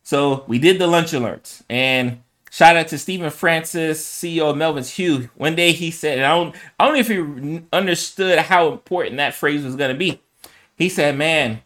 So 0.01 0.44
we 0.47 0.57
did 0.57 0.79
the 0.79 0.88
lunch 0.88 1.11
alerts 1.11 1.61
and 1.69 2.23
shout 2.56 2.78
out 2.78 2.88
to 2.88 2.98
Stephen 2.98 3.30
Francis, 3.31 4.06
CEO 4.06 4.50
of 4.50 4.57
Melvin's 4.57 4.92
Hugh. 4.92 5.30
One 5.36 5.56
day 5.56 5.74
he 5.74 5.92
said, 5.92 6.19
I 6.19 6.30
don't, 6.30 6.56
I 6.80 6.86
don't 6.86 6.94
know 6.94 7.00
if 7.00 7.07
he 7.10 7.62
understood 7.74 8.40
how 8.40 8.72
important 8.72 9.18
that 9.18 9.36
phrase 9.36 9.63
was 9.63 9.75
going 9.75 9.92
to 9.92 9.98
be. 9.98 10.22
He 10.78 10.88
said, 10.88 11.18
man, 11.18 11.62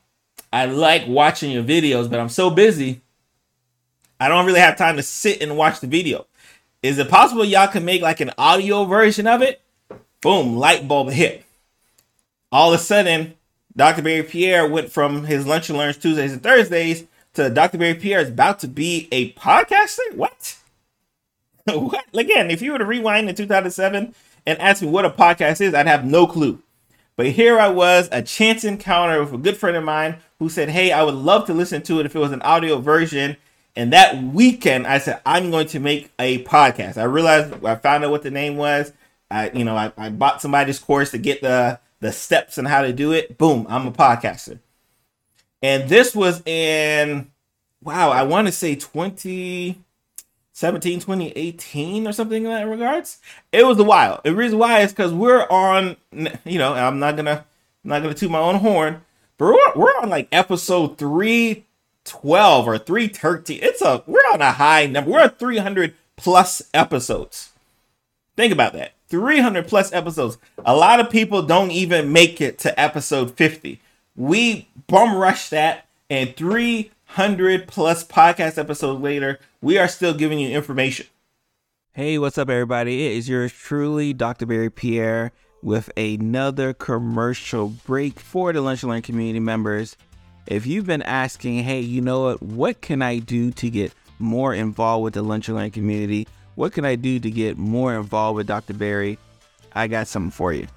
I 0.52 0.66
like 0.66 1.08
watching 1.08 1.52
your 1.52 1.64
videos, 1.64 2.10
but 2.10 2.20
I'm 2.20 2.30
so 2.30 2.50
busy. 2.50 3.02
I 4.20 4.30
don't 4.30 4.48
really 4.48 4.60
have 4.62 4.78
time 4.78 4.96
to 4.96 5.04
sit 5.04 5.44
and 5.44 5.58
watch 5.58 5.80
the 5.80 5.88
video. 5.88 6.26
Is 6.82 6.98
it 6.98 7.10
possible 7.10 7.46
y'all 7.46 7.68
can 7.68 7.86
make 7.86 8.02
like 8.02 8.20
an 8.20 8.32
audio 8.38 8.86
version 8.86 9.28
of 9.28 9.44
it? 9.44 9.62
boom, 10.22 10.58
light 10.58 10.88
bulb 10.88 11.12
hit. 11.12 11.46
All 12.52 12.74
of 12.74 12.80
a 12.80 12.84
sudden, 12.84 13.36
Dr. 13.76 14.02
Berry 14.02 14.24
Pierre 14.24 14.68
went 14.68 14.92
from 14.92 15.26
his 15.26 15.46
lunch 15.46 15.70
and 15.70 15.78
learns 15.78 15.98
Tuesdays 15.98 16.34
and 16.34 16.44
Thursdays 16.44 17.06
to 17.36 17.50
Dr. 17.50 17.78
Berry 17.78 17.94
Pierre 17.94 18.20
is 18.20 18.30
about 18.30 18.60
to 18.60 18.68
be 18.68 19.08
a 19.12 19.32
podcaster. 19.34 20.16
What? 20.16 20.59
what? 21.78 22.06
Again, 22.14 22.52
if 22.52 22.62
you 22.62 22.72
were 22.72 22.78
to 22.78 22.86
rewind 22.86 23.30
in 23.30 23.36
2007 23.36 24.14
and 24.46 24.60
ask 24.60 24.82
me 24.82 24.88
what 24.88 25.06
a 25.06 25.10
podcast 25.10 25.62
is, 25.62 25.74
I'd 25.74 25.88
have 25.88 26.06
no 26.06 26.28
clue. 26.28 26.62
But 27.16 27.28
here 27.28 27.60
I 27.60 27.68
was, 27.68 28.08
a 28.12 28.22
chance 28.22 28.64
encounter 28.64 29.22
with 29.22 29.34
a 29.34 29.38
good 29.38 29.58
friend 29.58 29.76
of 29.76 29.84
mine 29.84 30.18
who 30.40 30.48
said, 30.48 30.70
Hey, 30.70 30.92
I 30.92 31.04
would 31.04 31.16
love 31.16 31.46
to 31.48 31.54
listen 31.54 31.82
to 31.84 32.00
it 32.00 32.06
if 32.06 32.16
it 32.16 32.20
was 32.20 32.32
an 32.32 32.42
audio 32.44 32.80
version. 32.80 33.36
And 33.76 33.94
that 33.94 34.24
weekend, 34.24 34.88
I 34.88 34.98
said, 34.98 35.22
I'm 35.26 35.52
going 35.52 35.68
to 35.68 35.80
make 35.80 36.12
a 36.18 36.44
podcast. 36.44 36.98
I 36.98 37.04
realized 37.04 37.64
I 37.64 37.76
found 37.76 38.04
out 38.04 38.12
what 38.12 38.24
the 38.24 38.32
name 38.32 38.58
was. 38.58 38.94
I, 39.30 39.52
you 39.52 39.64
know, 39.64 39.76
I, 39.76 39.92
I 39.98 40.10
bought 40.10 40.42
somebody's 40.42 40.80
course 40.80 41.12
to 41.12 41.18
get 41.18 41.42
the 41.42 41.80
the 42.00 42.12
steps 42.12 42.58
and 42.58 42.68
how 42.68 42.82
to 42.82 42.94
do 42.94 43.12
it. 43.12 43.38
Boom, 43.38 43.66
I'm 43.70 43.86
a 43.88 43.92
podcaster. 43.92 44.60
And 45.62 45.90
this 45.90 46.16
was 46.16 46.42
in 46.46 47.32
wow, 47.84 48.10
I 48.10 48.24
want 48.24 48.48
to 48.48 48.52
say 48.52 48.76
2017, 50.60 51.00
2018 51.00 52.06
or 52.06 52.12
something 52.12 52.44
in 52.44 52.52
that 52.52 52.68
regards. 52.68 53.20
It 53.54 53.66
was 53.66 53.80
a 53.80 53.84
while. 53.84 54.20
The 54.26 54.36
reason 54.36 54.60
why 54.60 54.82
is 54.82 54.92
because 54.92 55.14
we're 55.14 55.48
on, 55.50 55.96
you 56.12 56.58
know, 56.58 56.74
I'm 56.74 57.00
not 57.00 57.16
gonna 57.16 57.46
I'm 57.86 57.90
not 57.90 58.02
gonna 58.02 58.14
toot 58.14 58.30
my 58.30 58.40
own 58.40 58.56
horn, 58.56 59.02
but 59.38 59.54
we're, 59.54 59.74
we're 59.76 60.02
on 60.02 60.10
like 60.10 60.28
episode 60.34 60.98
312 60.98 62.68
or 62.68 62.78
313. 62.78 63.60
It's 63.62 63.82
a 63.82 64.04
we're 64.06 64.20
on 64.34 64.42
a 64.42 64.52
high 64.52 64.86
number. 64.86 65.12
We're 65.12 65.22
at 65.22 65.40
300 65.40 65.94
plus 66.18 66.62
episodes. 66.74 67.52
Think 68.36 68.52
about 68.52 68.74
that. 68.74 68.92
300 69.08 69.66
plus 69.66 69.94
episodes. 69.94 70.38
A 70.66 70.76
lot 70.76 71.00
of 71.00 71.10
people 71.10 71.42
don't 71.42 71.72
even 71.72 72.12
make 72.12 72.42
it 72.42 72.60
to 72.60 72.78
episode 72.78 73.38
50. 73.38 73.80
We 74.18 74.68
bum 74.88 75.16
rush 75.16 75.50
that, 75.50 75.88
and 76.10 76.36
300 77.16 77.68
plus 77.68 78.04
podcast 78.04 78.58
episodes 78.60 79.02
later, 79.02 79.40
we 79.62 79.80
are 79.80 79.88
still 79.88 80.14
giving 80.14 80.40
you 80.40 80.50
information. 80.50 81.08
Hey, 81.92 82.20
what's 82.20 82.38
up, 82.38 82.50
everybody? 82.50 83.08
It 83.08 83.14
is 83.14 83.28
yours 83.28 83.52
truly, 83.52 84.14
Dr. 84.14 84.46
Berry 84.46 84.70
Pierre. 84.70 85.32
with 85.62 85.90
another 85.98 86.72
commercial 86.74 87.70
break 87.70 88.20
for 88.20 88.54
the 88.54 88.62
Lunch 88.62 88.84
and 88.84 88.92
Learn 88.92 89.02
community 89.02 89.40
members. 89.40 89.98
If 90.46 90.68
you've 90.68 90.86
been 90.86 91.02
asking, 91.02 91.64
hey, 91.64 91.82
you 91.82 92.00
know 92.00 92.22
what? 92.22 92.44
What 92.44 92.82
can 92.82 93.02
I 93.02 93.18
do 93.18 93.52
to 93.52 93.70
get 93.70 93.92
more 94.20 94.54
involved 94.54 95.04
with 95.04 95.16
the 95.16 95.24
Lunch 95.24 95.50
and 95.50 95.58
Learn 95.58 95.72
community? 95.72 96.28
What 96.56 96.74
can 96.74 96.86
I 96.86 96.96
do 96.96 97.20
to 97.20 97.32
get 97.32 97.58
more 97.58 97.96
involved 97.96 98.38
with 98.38 98.48
Dr. 98.48 98.76
Berry? 98.76 99.18
I 99.74 99.88
got 99.88 100.08
something 100.08 100.32
for 100.32 100.54
you. 100.54 100.68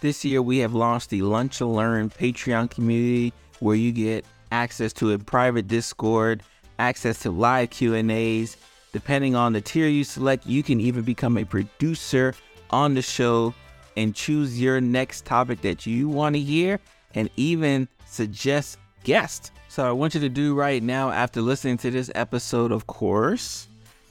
This 0.00 0.24
year 0.24 0.42
we 0.42 0.58
have 0.58 0.74
launched 0.74 1.10
the 1.10 1.22
Lunch 1.22 1.60
and 1.60 1.74
Learn 1.74 2.10
Patreon 2.10 2.70
community 2.70 3.32
where 3.60 3.76
you 3.76 3.92
get 3.92 4.24
access 4.52 4.92
to 4.92 5.12
a 5.12 5.18
private 5.18 5.66
Discord, 5.66 6.42
access 6.78 7.18
to 7.20 7.30
live 7.30 7.70
Q&As. 7.70 8.56
Depending 8.92 9.34
on 9.34 9.54
the 9.54 9.60
tier 9.60 9.88
you 9.88 10.04
select, 10.04 10.46
you 10.46 10.62
can 10.62 10.78
even 10.80 11.02
become 11.02 11.38
a 11.38 11.44
producer 11.44 12.34
on 12.70 12.94
the 12.94 13.02
show 13.02 13.54
and 13.96 14.14
choose 14.14 14.60
your 14.60 14.80
next 14.80 15.24
topic 15.24 15.62
that 15.62 15.86
you 15.86 16.08
want 16.08 16.34
to 16.36 16.40
hear 16.40 16.78
and 17.14 17.28
even 17.36 17.88
suggest 18.06 18.78
guests. 19.04 19.50
So 19.68 19.88
I 19.88 19.92
want 19.92 20.14
you 20.14 20.20
to 20.20 20.28
do 20.28 20.54
right 20.54 20.82
now 20.82 21.10
after 21.10 21.40
listening 21.40 21.78
to 21.78 21.90
this 21.90 22.10
episode, 22.14 22.72
of 22.72 22.86
course, 22.86 23.68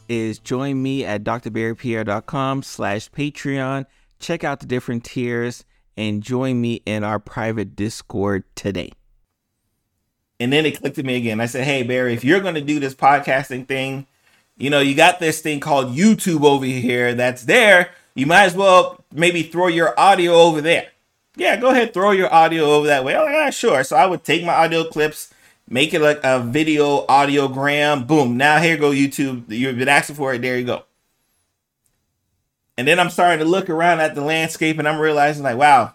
is 0.10 0.40
join 0.40 0.82
me 0.82 1.06
at 1.06 1.24
drberrypierre.com 1.24 2.64
slash 2.64 3.10
Patreon. 3.12 3.86
Check 4.20 4.44
out 4.44 4.60
the 4.60 4.66
different 4.66 5.04
tiers 5.04 5.64
and 5.96 6.24
join 6.24 6.60
me 6.60 6.82
in 6.86 7.04
our 7.04 7.20
private 7.20 7.76
Discord 7.76 8.44
today. 8.56 8.92
And 10.42 10.52
then 10.52 10.66
it 10.66 10.80
clicked 10.80 10.96
to 10.96 11.04
me 11.04 11.18
again. 11.18 11.40
I 11.40 11.46
said, 11.46 11.66
Hey, 11.66 11.84
Berry, 11.84 12.16
if 12.16 12.24
you're 12.24 12.40
going 12.40 12.56
to 12.56 12.62
do 12.62 12.80
this 12.80 12.96
podcasting 12.96 13.68
thing, 13.68 14.08
you 14.58 14.72
know, 14.72 14.80
you 14.80 14.96
got 14.96 15.20
this 15.20 15.40
thing 15.40 15.60
called 15.60 15.96
YouTube 15.96 16.44
over 16.44 16.66
here 16.66 17.14
that's 17.14 17.44
there. 17.44 17.92
You 18.16 18.26
might 18.26 18.46
as 18.46 18.56
well 18.56 19.04
maybe 19.14 19.44
throw 19.44 19.68
your 19.68 19.98
audio 20.00 20.34
over 20.34 20.60
there. 20.60 20.88
Yeah, 21.36 21.58
go 21.58 21.70
ahead, 21.70 21.94
throw 21.94 22.10
your 22.10 22.34
audio 22.34 22.66
over 22.66 22.88
that 22.88 23.06
way. 23.06 23.16
Oh, 23.16 23.28
yeah, 23.28 23.52
sure. 23.52 23.84
So 23.84 23.96
I 23.96 24.08
would 24.08 24.24
take 24.24 24.44
my 24.44 24.54
audio 24.54 24.84
clips, 24.84 25.32
make 25.70 25.94
it 25.94 26.02
like 26.02 26.20
a 26.24 26.40
video 26.40 27.06
audiogram. 27.06 28.08
Boom. 28.08 28.36
Now 28.36 28.60
here 28.60 28.78
go 28.78 28.90
YouTube. 28.90 29.44
You've 29.48 29.78
been 29.78 29.88
asking 29.88 30.16
for 30.16 30.34
it. 30.34 30.42
There 30.42 30.58
you 30.58 30.66
go. 30.66 30.86
And 32.80 32.88
then 32.88 33.00
I'm 33.00 33.12
starting 33.12 33.40
to 33.40 33.46
look 33.46 33.70
around 33.70 34.00
at 34.00 34.16
the 34.16 34.22
landscape 34.22 34.80
and 34.80 34.88
I'm 34.88 35.00
realizing 35.00 35.44
like, 35.44 35.58
wow, 35.58 35.94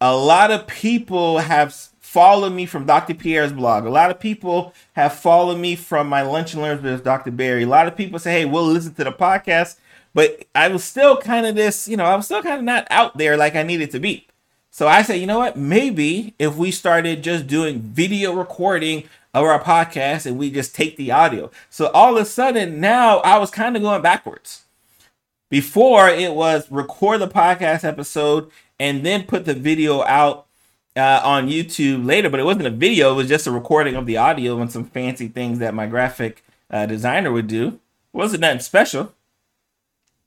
a 0.00 0.16
lot 0.16 0.50
of 0.50 0.66
people 0.66 1.38
have 1.40 1.74
followed 2.16 2.54
me 2.54 2.64
from 2.64 2.86
Dr. 2.86 3.12
Pierre's 3.12 3.52
blog. 3.52 3.84
A 3.84 3.90
lot 3.90 4.10
of 4.10 4.18
people 4.18 4.72
have 4.94 5.12
followed 5.12 5.58
me 5.58 5.76
from 5.76 6.08
my 6.08 6.22
Lunch 6.22 6.54
and 6.54 6.62
Learns 6.62 6.80
with 6.80 7.04
Dr. 7.04 7.30
Berry. 7.30 7.64
A 7.64 7.68
lot 7.68 7.86
of 7.86 7.94
people 7.94 8.18
say, 8.18 8.32
hey, 8.32 8.44
we'll 8.46 8.64
listen 8.64 8.94
to 8.94 9.04
the 9.04 9.12
podcast. 9.12 9.76
But 10.14 10.46
I 10.54 10.68
was 10.68 10.82
still 10.82 11.18
kind 11.18 11.44
of 11.44 11.56
this, 11.56 11.86
you 11.86 11.94
know, 11.94 12.06
I 12.06 12.16
was 12.16 12.24
still 12.24 12.42
kind 12.42 12.56
of 12.56 12.64
not 12.64 12.86
out 12.88 13.18
there 13.18 13.36
like 13.36 13.54
I 13.54 13.62
needed 13.64 13.90
to 13.90 14.00
be. 14.00 14.26
So 14.70 14.88
I 14.88 15.02
said, 15.02 15.20
you 15.20 15.26
know 15.26 15.40
what? 15.40 15.58
Maybe 15.58 16.32
if 16.38 16.56
we 16.56 16.70
started 16.70 17.22
just 17.22 17.46
doing 17.46 17.80
video 17.80 18.32
recording 18.32 19.04
of 19.34 19.44
our 19.44 19.62
podcast 19.62 20.24
and 20.24 20.38
we 20.38 20.50
just 20.50 20.74
take 20.74 20.96
the 20.96 21.12
audio. 21.12 21.50
So 21.68 21.88
all 21.88 22.16
of 22.16 22.22
a 22.22 22.24
sudden 22.24 22.80
now 22.80 23.18
I 23.18 23.36
was 23.36 23.50
kind 23.50 23.76
of 23.76 23.82
going 23.82 24.00
backwards. 24.00 24.64
Before 25.50 26.08
it 26.08 26.32
was 26.32 26.70
record 26.70 27.20
the 27.20 27.28
podcast 27.28 27.84
episode 27.84 28.50
and 28.80 29.04
then 29.04 29.24
put 29.24 29.44
the 29.44 29.52
video 29.52 30.02
out 30.04 30.45
uh, 30.96 31.20
on 31.22 31.48
YouTube 31.48 32.06
later, 32.06 32.30
but 32.30 32.40
it 32.40 32.44
wasn't 32.44 32.66
a 32.66 32.70
video, 32.70 33.12
it 33.12 33.16
was 33.16 33.28
just 33.28 33.46
a 33.46 33.50
recording 33.50 33.94
of 33.94 34.06
the 34.06 34.16
audio 34.16 34.60
and 34.60 34.72
some 34.72 34.84
fancy 34.84 35.28
things 35.28 35.58
that 35.58 35.74
my 35.74 35.86
graphic 35.86 36.42
uh, 36.70 36.86
designer 36.86 37.30
would 37.30 37.46
do. 37.46 37.68
It 37.68 38.16
wasn't 38.16 38.40
nothing 38.40 38.60
special. 38.60 39.12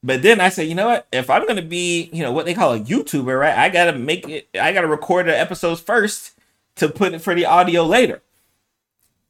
But 0.01 0.21
then 0.21 0.39
I 0.39 0.49
said, 0.49 0.67
you 0.67 0.75
know 0.75 0.88
what? 0.88 1.07
If 1.11 1.29
I'm 1.29 1.45
gonna 1.45 1.61
be, 1.61 2.09
you 2.13 2.23
know, 2.23 2.31
what 2.31 2.45
they 2.45 2.53
call 2.53 2.73
a 2.73 2.79
YouTuber, 2.79 3.38
right? 3.38 3.57
I 3.57 3.67
gotta 3.67 3.97
make 3.97 4.29
it. 4.29 4.47
I 4.59 4.71
gotta 4.71 4.88
record 4.88 5.25
the 5.25 5.38
episodes 5.38 5.81
first 5.81 6.33
to 6.75 6.88
put 6.88 7.13
it 7.13 7.19
for 7.19 7.35
the 7.35 7.45
audio 7.45 7.83
later. 7.83 8.21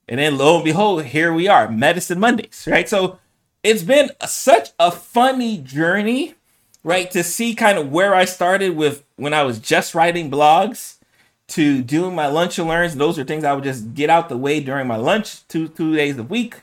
And 0.07 0.19
then 0.19 0.37
lo 0.37 0.57
and 0.57 0.63
behold, 0.63 1.05
here 1.05 1.33
we 1.33 1.47
are, 1.47 1.71
Medicine 1.71 2.19
Mondays, 2.19 2.67
right? 2.69 2.87
So 2.87 3.17
it's 3.63 3.81
been 3.81 4.11
such 4.27 4.69
a 4.77 4.91
funny 4.91 5.57
journey, 5.57 6.35
right? 6.83 7.09
To 7.11 7.23
see 7.23 7.55
kind 7.55 7.79
of 7.79 7.91
where 7.91 8.13
I 8.13 8.25
started 8.25 8.75
with 8.75 9.03
when 9.15 9.33
I 9.33 9.43
was 9.43 9.57
just 9.57 9.95
writing 9.95 10.29
blogs 10.29 10.98
to 11.49 11.81
doing 11.81 12.15
my 12.15 12.27
lunch 12.27 12.57
and 12.59 12.67
learns. 12.67 12.95
Those 12.95 13.19
are 13.19 13.23
things 13.23 13.43
I 13.43 13.53
would 13.53 13.63
just 13.63 13.93
get 13.93 14.09
out 14.09 14.29
the 14.29 14.37
way 14.37 14.59
during 14.59 14.87
my 14.87 14.95
lunch 14.95 15.47
two 15.47 15.67
two 15.67 15.95
days 15.95 16.17
a 16.17 16.23
week 16.23 16.61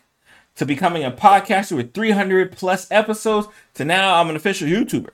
to 0.57 0.65
becoming 0.65 1.05
a 1.05 1.11
podcaster 1.11 1.77
with 1.77 1.93
300 1.93 2.53
plus 2.53 2.91
episodes 2.91 3.49
to 3.75 3.85
now 3.85 4.15
I'm 4.15 4.31
an 4.31 4.37
official 4.37 4.67
YouTuber, 4.67 5.11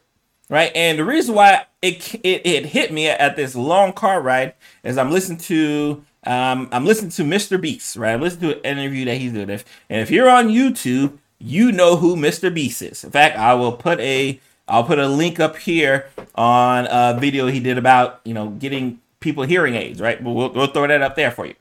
right? 0.49 0.71
And 0.75 0.99
the 0.99 1.05
reason 1.05 1.35
why 1.35 1.67
it 1.81 2.15
it, 2.17 2.47
it 2.47 2.67
hit 2.67 2.93
me 2.93 3.09
at 3.09 3.37
this 3.37 3.55
long 3.55 3.93
car 3.93 4.21
ride 4.23 4.55
is 4.85 4.97
I'm 4.97 5.11
listening 5.11 5.39
to 5.39 6.05
um, 6.25 6.69
I'm 6.71 6.85
listening 6.85 7.11
to 7.13 7.25
Mr. 7.25 7.61
Beast, 7.61 7.97
right? 7.97 8.15
I'm 8.15 8.21
listening 8.21 8.53
to 8.53 8.57
an 8.59 8.79
interview 8.79 9.05
that 9.07 9.17
he's 9.17 9.33
doing. 9.33 9.51
And 9.51 9.63
if 9.89 10.11
you're 10.11 10.31
on 10.31 10.49
YouTube, 10.49 11.19
you 11.39 11.73
know 11.73 11.97
who 11.97 12.15
Mr. 12.15 12.55
Beast 12.55 12.81
is. 12.81 13.03
In 13.03 13.11
fact, 13.11 13.37
I 13.37 13.55
will 13.55 13.73
put 13.73 13.99
a 14.01 14.41
I'll 14.69 14.85
put 14.85 15.01
a 15.01 15.09
link 15.09 15.41
up 15.41 15.57
here 15.57 16.09
on 16.37 16.87
a 16.89 17.19
video 17.19 17.49
he 17.49 17.59
did 17.59 17.79
about 17.79 18.21
you 18.25 18.35
know 18.35 18.51
getting 18.51 19.01
people 19.23 19.45
hearing 19.45 19.75
aids, 19.75 20.01
right? 20.01 20.23
But 20.23 20.33
we'll, 20.33 20.53
we'll 20.53 20.67
throw 20.67 20.87
that 20.87 21.03
up 21.03 21.17
there 21.17 21.31
for 21.31 21.47
you. 21.47 21.55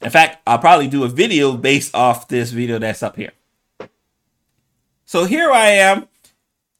In 0.00 0.10
fact, 0.10 0.42
I'll 0.46 0.58
probably 0.58 0.88
do 0.88 1.04
a 1.04 1.08
video 1.08 1.56
based 1.56 1.94
off 1.94 2.28
this 2.28 2.50
video 2.50 2.78
that's 2.78 3.02
up 3.02 3.16
here. 3.16 3.32
So 5.04 5.24
here 5.24 5.50
I 5.50 5.70
am, 5.70 6.08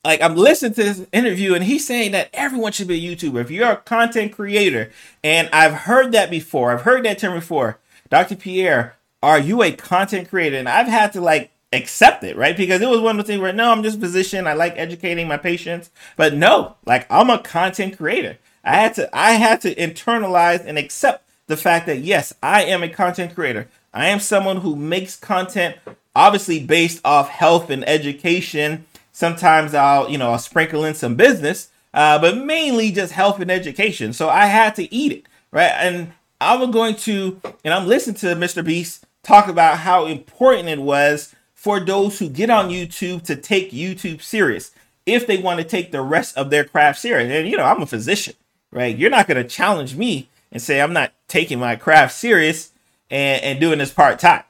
like 0.05 0.23
I'm 0.23 0.37
listening 0.37 0.75
to 0.75 0.83
this 0.83 1.07
interview, 1.13 1.55
and 1.55 1.65
he's 1.65 1.87
saying 1.87 2.13
that 2.13 2.31
everyone 2.33 2.73
should 2.73 2.89
be 2.89 2.95
a 2.95 3.17
YouTuber. 3.17 3.41
If 3.41 3.51
you're 3.51 3.73
a 3.73 3.77
content 3.77 4.33
creator, 4.33 4.91
and 5.23 5.49
I've 5.53 5.73
heard 5.73 6.13
that 6.13 6.31
before, 6.31 6.73
I've 6.73 6.83
heard 6.83 7.05
that 7.05 7.19
term 7.19 7.35
before. 7.35 7.79
Dr. 8.09 8.37
Pierre, 8.37 8.97
are 9.23 9.39
you 9.39 9.63
a 9.63 9.73
content 9.73 10.29
creator? 10.31 10.57
And 10.57 10.69
I've 10.69 10.87
had 10.87 11.13
to 11.13 11.21
like 11.21 11.51
accept 11.73 12.25
it, 12.25 12.37
right? 12.37 12.57
Because 12.57 12.81
it 12.81 12.89
was 12.89 13.01
one 13.01 13.19
of 13.19 13.27
the 13.27 13.31
things 13.31 13.41
where 13.41 13.53
no, 13.53 13.71
I'm 13.71 13.83
just 13.83 13.99
a 13.99 14.01
physician. 14.01 14.47
I 14.47 14.55
like 14.55 14.75
educating 14.77 15.29
my 15.29 15.37
patients, 15.37 15.91
but 16.17 16.35
no, 16.35 16.77
like 16.87 17.07
I'm 17.11 17.31
a 17.31 17.39
content 17.39 17.99
creator. 17.99 18.39
I 18.65 18.77
had 18.77 18.95
to 18.95 19.17
I 19.17 19.33
had 19.33 19.61
to 19.63 19.75
internalize 19.75 20.65
and 20.65 20.79
accept 20.79 21.25
the 21.47 21.57
fact 21.57 21.87
that 21.87 22.01
yes, 22.01 22.35
I 22.43 22.65
am 22.65 22.83
a 22.83 22.89
content 22.89 23.35
creator. 23.35 23.69
I 23.93 24.07
am 24.09 24.21
someone 24.21 24.59
who 24.59 24.77
makes 24.77 25.17
content 25.17 25.77
obviously 26.15 26.65
based 26.65 27.01
off 27.05 27.29
health 27.29 27.71
and 27.71 27.89
education. 27.89 28.87
Sometimes 29.13 29.75
I'll, 29.75 30.09
you 30.09 30.19
know, 30.19 30.31
I'll 30.31 30.39
sprinkle 30.39 30.85
in 30.85 30.95
some 30.95 31.17
business, 31.17 31.69
uh, 31.93 32.19
but 32.19 32.37
mainly 32.39 32.91
just 32.91 33.13
health 33.13 33.41
and 33.41 33.51
education. 33.51 34.13
So 34.13 34.29
I 34.29 34.47
had 34.47 34.75
to 34.77 34.93
eat 34.95 35.13
it, 35.13 35.25
right? 35.51 35.73
And 35.73 36.13
I 36.41 36.57
was 36.57 36.71
going 36.71 36.95
to, 36.97 37.41
and 37.65 37.75
I'm 37.75 37.87
listening 37.87 38.17
to 38.17 38.29
Mr. 38.29 38.65
Beast 38.65 39.05
talk 39.23 39.49
about 39.49 39.79
how 39.79 40.07
important 40.07 40.69
it 40.69 40.81
was 40.81 41.35
for 41.55 41.81
those 41.81 42.19
who 42.19 42.29
get 42.29 42.49
on 42.49 42.71
YouTube 42.71 43.23
to 43.25 43.37
take 43.37 43.73
YouTube 43.73 44.23
serious 44.23 44.71
if 45.05 45.27
they 45.27 45.37
want 45.37 45.59
to 45.59 45.65
take 45.65 45.93
the 45.93 46.01
rest 46.01 46.37
of 46.37 46.51
their 46.51 46.65
craft 46.65 47.01
serious. 47.01 47.31
And, 47.31 47.49
you 47.49 47.57
know, 47.57 47.65
I'm 47.65 47.83
a 47.83 47.87
physician, 47.87 48.35
right? 48.71 48.97
You're 48.97 49.11
not 49.11 49.27
going 49.27 49.43
to 49.43 49.49
challenge 49.49 49.97
me 49.97 50.29
and 50.53 50.63
say 50.63 50.81
I'm 50.81 50.93
not 50.93 51.13
taking 51.29 51.59
my 51.59 51.77
craft 51.77 52.15
serious 52.15 52.73
and, 53.11 53.43
and 53.43 53.61
doing 53.61 53.79
this 53.79 53.93
part 53.93 54.19
time. 54.19 54.45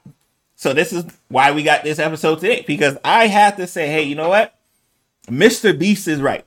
So 0.55 0.73
this 0.73 0.93
is 0.93 1.05
why 1.27 1.51
we 1.51 1.63
got 1.63 1.83
this 1.83 1.99
episode 1.99 2.39
today 2.39 2.63
because 2.67 2.97
I 3.03 3.27
have 3.27 3.57
to 3.57 3.65
say, 3.65 3.87
hey, 3.87 4.03
you 4.03 4.15
know 4.15 4.29
what? 4.29 4.55
Mr. 5.27 5.77
Beast 5.77 6.07
is 6.07 6.21
right. 6.21 6.45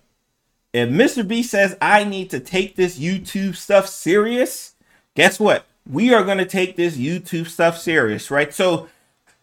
If 0.72 0.88
Mr. 0.88 1.26
Beast 1.26 1.50
says 1.50 1.76
I 1.80 2.04
need 2.04 2.30
to 2.30 2.40
take 2.40 2.76
this 2.76 2.98
YouTube 2.98 3.56
stuff 3.56 3.88
serious, 3.88 4.74
guess 5.14 5.38
what? 5.38 5.66
We 5.88 6.14
are 6.14 6.24
going 6.24 6.38
to 6.38 6.46
take 6.46 6.76
this 6.76 6.96
YouTube 6.96 7.46
stuff 7.48 7.78
serious, 7.78 8.30
right? 8.30 8.52
So 8.52 8.88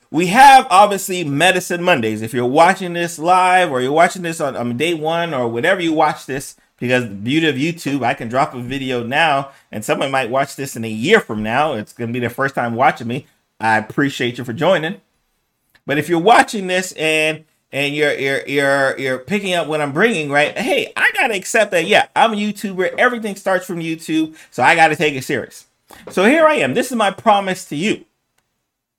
we 0.09 0.27
have 0.27 0.67
obviously 0.69 1.23
Medicine 1.23 1.83
Mondays. 1.83 2.21
If 2.21 2.33
you're 2.33 2.45
watching 2.45 2.93
this 2.93 3.17
live 3.17 3.71
or 3.71 3.81
you're 3.81 3.91
watching 3.91 4.23
this 4.23 4.41
on, 4.41 4.55
on 4.57 4.75
day 4.75 4.93
one 4.93 5.33
or 5.33 5.47
whatever 5.47 5.81
you 5.81 5.93
watch 5.93 6.25
this, 6.25 6.57
because 6.81 7.07
the 7.07 7.15
beauty 7.15 7.47
of 7.47 7.55
YouTube, 7.55 8.03
I 8.03 8.15
can 8.15 8.27
drop 8.27 8.55
a 8.55 8.59
video 8.59 9.03
now 9.03 9.51
and 9.71 9.85
someone 9.85 10.09
might 10.09 10.31
watch 10.31 10.55
this 10.55 10.75
in 10.75 10.83
a 10.83 10.89
year 10.89 11.19
from 11.19 11.43
now. 11.43 11.73
It's 11.73 11.93
going 11.93 12.09
to 12.09 12.13
be 12.13 12.19
their 12.19 12.31
first 12.31 12.55
time 12.55 12.73
watching 12.73 13.07
me. 13.07 13.27
I 13.59 13.77
appreciate 13.77 14.39
you 14.39 14.43
for 14.43 14.51
joining. 14.51 14.99
But 15.85 15.99
if 15.99 16.09
you're 16.09 16.19
watching 16.19 16.65
this 16.65 16.91
and 16.93 17.45
and 17.71 17.95
you're 17.95 18.13
you're 18.13 18.47
you're 18.47 18.99
you're 18.99 19.19
picking 19.19 19.53
up 19.53 19.67
what 19.67 19.79
I'm 19.79 19.93
bringing, 19.93 20.31
right? 20.31 20.57
Hey, 20.57 20.91
I 20.97 21.11
got 21.13 21.27
to 21.27 21.35
accept 21.35 21.69
that 21.69 21.85
yeah, 21.85 22.07
I'm 22.15 22.33
a 22.33 22.35
YouTuber. 22.35 22.95
Everything 22.97 23.35
starts 23.35 23.67
from 23.67 23.79
YouTube, 23.79 24.35
so 24.49 24.63
I 24.63 24.73
got 24.75 24.87
to 24.87 24.95
take 24.95 25.13
it 25.13 25.23
serious. 25.23 25.67
So 26.09 26.25
here 26.25 26.47
I 26.47 26.55
am. 26.55 26.73
This 26.73 26.89
is 26.89 26.97
my 26.97 27.11
promise 27.11 27.63
to 27.65 27.75
you. 27.75 28.05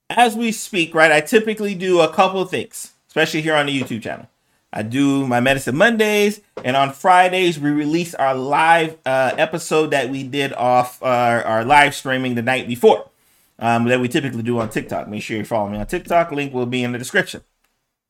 As 0.09 0.37
we 0.37 0.53
speak, 0.53 0.95
right? 0.95 1.11
I 1.11 1.21
typically 1.21 1.75
do 1.75 2.01
a 2.01 2.13
couple 2.13 2.45
things, 2.45 2.93
especially 3.09 3.43
here 3.43 3.57
on 3.57 3.67
the 3.67 3.83
YouTube 3.83 4.03
channel. 4.03 4.29
I 4.73 4.83
do 4.83 5.27
my 5.27 5.41
medicine 5.41 5.77
Mondays, 5.77 6.41
and 6.65 6.77
on 6.77 6.93
Fridays 6.93 7.59
we 7.59 7.71
release 7.71 8.15
our 8.15 8.35
live 8.35 8.97
uh, 9.05 9.33
episode 9.37 9.91
that 9.91 10.09
we 10.09 10.23
did 10.23 10.53
off 10.55 11.03
our, 11.03 11.43
our 11.45 11.65
live 11.65 11.95
streaming 11.95 12.35
the 12.35 12.43
night 12.43 12.67
before 12.67 13.11
um, 13.59 13.85
that 13.85 14.01
we 14.01 14.09
typically 14.09 14.43
do 14.43 14.59
on 14.59 14.71
TikTok. 14.71 15.09
Make 15.09 15.23
sure 15.23 15.37
you 15.37 15.45
follow 15.45 15.69
me 15.69 15.79
on 15.79 15.87
TikTok. 15.87 16.33
Link 16.33 16.55
will 16.55 16.67
be 16.67 16.83
in 16.83 16.93
the 16.93 16.99
description. 16.99 17.43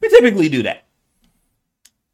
We 0.01 0.09
typically 0.09 0.49
do 0.49 0.63
that. 0.63 0.85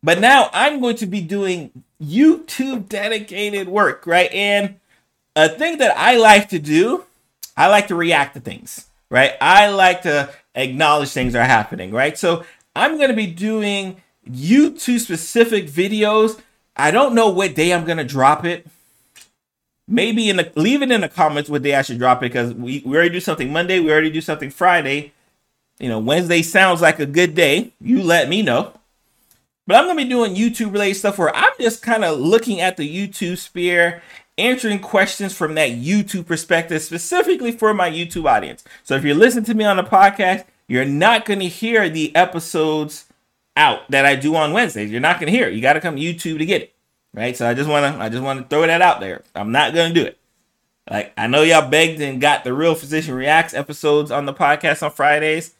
But 0.02 0.21
now 0.21 0.49
I'm 0.52 0.81
going 0.81 0.97
to 0.97 1.07
be 1.07 1.21
doing 1.21 1.85
YouTube 2.00 2.88
dedicated 2.88 3.69
work, 3.69 4.07
right? 4.07 4.31
And 4.33 4.76
a 5.35 5.49
thing 5.49 5.78
that 5.78 5.97
I 5.97 6.17
like 6.17 6.49
to 6.50 6.59
do, 6.59 7.05
I 7.57 7.67
like 7.67 7.88
to 7.88 7.95
react 7.95 8.35
to 8.35 8.40
things, 8.40 8.87
right? 9.11 9.33
I 9.40 9.69
like 9.69 10.02
to 10.02 10.31
acknowledge 10.55 11.11
things 11.11 11.35
are 11.35 11.45
happening, 11.45 11.90
right? 11.90 12.17
So 12.17 12.45
I'm 12.75 12.97
going 12.97 13.11
to 13.11 13.17
be 13.17 13.26
doing 13.26 14.00
YouTube 14.28 15.00
specific 15.00 15.66
videos. 15.66 16.40
I 16.76 16.90
don't 16.90 17.14
know 17.14 17.28
what 17.28 17.54
day 17.54 17.73
I'm 17.73 17.85
to 17.99 18.04
drop 18.04 18.44
it. 18.44 18.66
Maybe 19.87 20.28
in 20.28 20.37
the 20.37 20.52
leave 20.54 20.82
it 20.82 20.90
in 20.90 21.00
the 21.00 21.08
comments 21.08 21.49
what 21.49 21.62
day 21.62 21.75
I 21.75 21.82
should 21.82 21.99
drop 21.99 22.18
it 22.18 22.26
because 22.26 22.52
we, 22.52 22.82
we 22.85 22.97
already 22.97 23.11
do 23.11 23.20
something 23.20 23.52
Monday, 23.52 23.80
we 23.80 23.90
already 23.90 24.11
do 24.11 24.20
something 24.20 24.50
Friday. 24.50 25.12
You 25.78 25.88
know, 25.88 25.99
Wednesday 25.99 26.42
sounds 26.42 26.82
like 26.82 26.99
a 26.99 27.06
good 27.06 27.35
day. 27.35 27.73
You 27.80 28.02
let 28.02 28.28
me 28.28 28.42
know. 28.42 28.73
But 29.66 29.76
I'm 29.76 29.85
to 29.99 30.02
be 30.02 30.08
doing 30.08 30.35
YouTube 30.35 30.73
related 30.73 30.94
stuff 30.94 31.18
where 31.18 31.35
I'm 31.37 31.52
just 31.61 31.82
kind 31.82 32.02
of 32.04 32.18
looking 32.18 32.61
at 32.61 32.78
the 32.78 32.88
YouTube 32.88 33.37
sphere, 33.37 34.02
answering 34.38 34.80
questions 34.80 35.35
from 35.35 35.54
that 35.56 35.73
YouTube 35.73 36.26
perspective, 36.26 36.80
specifically 36.80 37.52
for 37.52 37.75
my 37.75 37.90
YouTube 37.90 38.28
audience. 38.28 38.64
So 38.82 38.94
if 38.94 39.04
you're 39.04 39.14
listening 39.14 39.44
to 39.44 39.54
me 39.54 39.64
on 39.64 39.76
the 39.76 39.82
podcast, 39.82 40.44
you're 40.68 40.87
not 40.87 41.26
to 41.40 41.49
hear 41.49 41.88
the 41.90 42.16
episodes 42.16 43.07
out 43.58 43.90
that 43.90 44.06
I 44.06 44.14
do 44.14 44.34
on 44.36 44.52
Wednesdays. 44.52 44.90
You're 44.90 45.00
not 45.00 45.20
to 45.20 45.36
hear 45.36 45.48
it. 45.48 45.54
You 45.54 45.60
got 45.60 45.74
to 45.74 45.80
come 45.80 45.96
to 45.96 46.02
YouTube 46.02 46.38
to 46.38 46.46
get 46.46 46.62
it. 46.62 46.74
Right? 47.12 47.36
So 47.36 47.48
I 47.48 47.54
just 47.54 47.68
want 47.68 47.94
to 47.94 48.00
I 48.00 48.08
just 48.08 48.22
want 48.22 48.40
to 48.40 48.48
throw 48.48 48.66
that 48.66 48.80
out 48.80 49.00
there. 49.00 49.24
I'm 49.34 49.50
not 49.52 49.74
to 49.74 49.92
do 49.92 50.04
it. 50.06 50.18
Like 50.90 51.12
I 51.18 51.26
know 51.26 51.42
y'all 51.42 51.68
begged 51.68 52.00
and 52.00 52.20
got 52.20 52.44
the 52.44 52.54
real 52.54 52.74
physician 52.74 53.14
reacts 53.14 53.54
episodes 53.54 54.10
on 54.10 54.26
the 54.26 54.32
podcast 54.32 54.82
on 54.82 54.90
Fridays. 54.90 55.54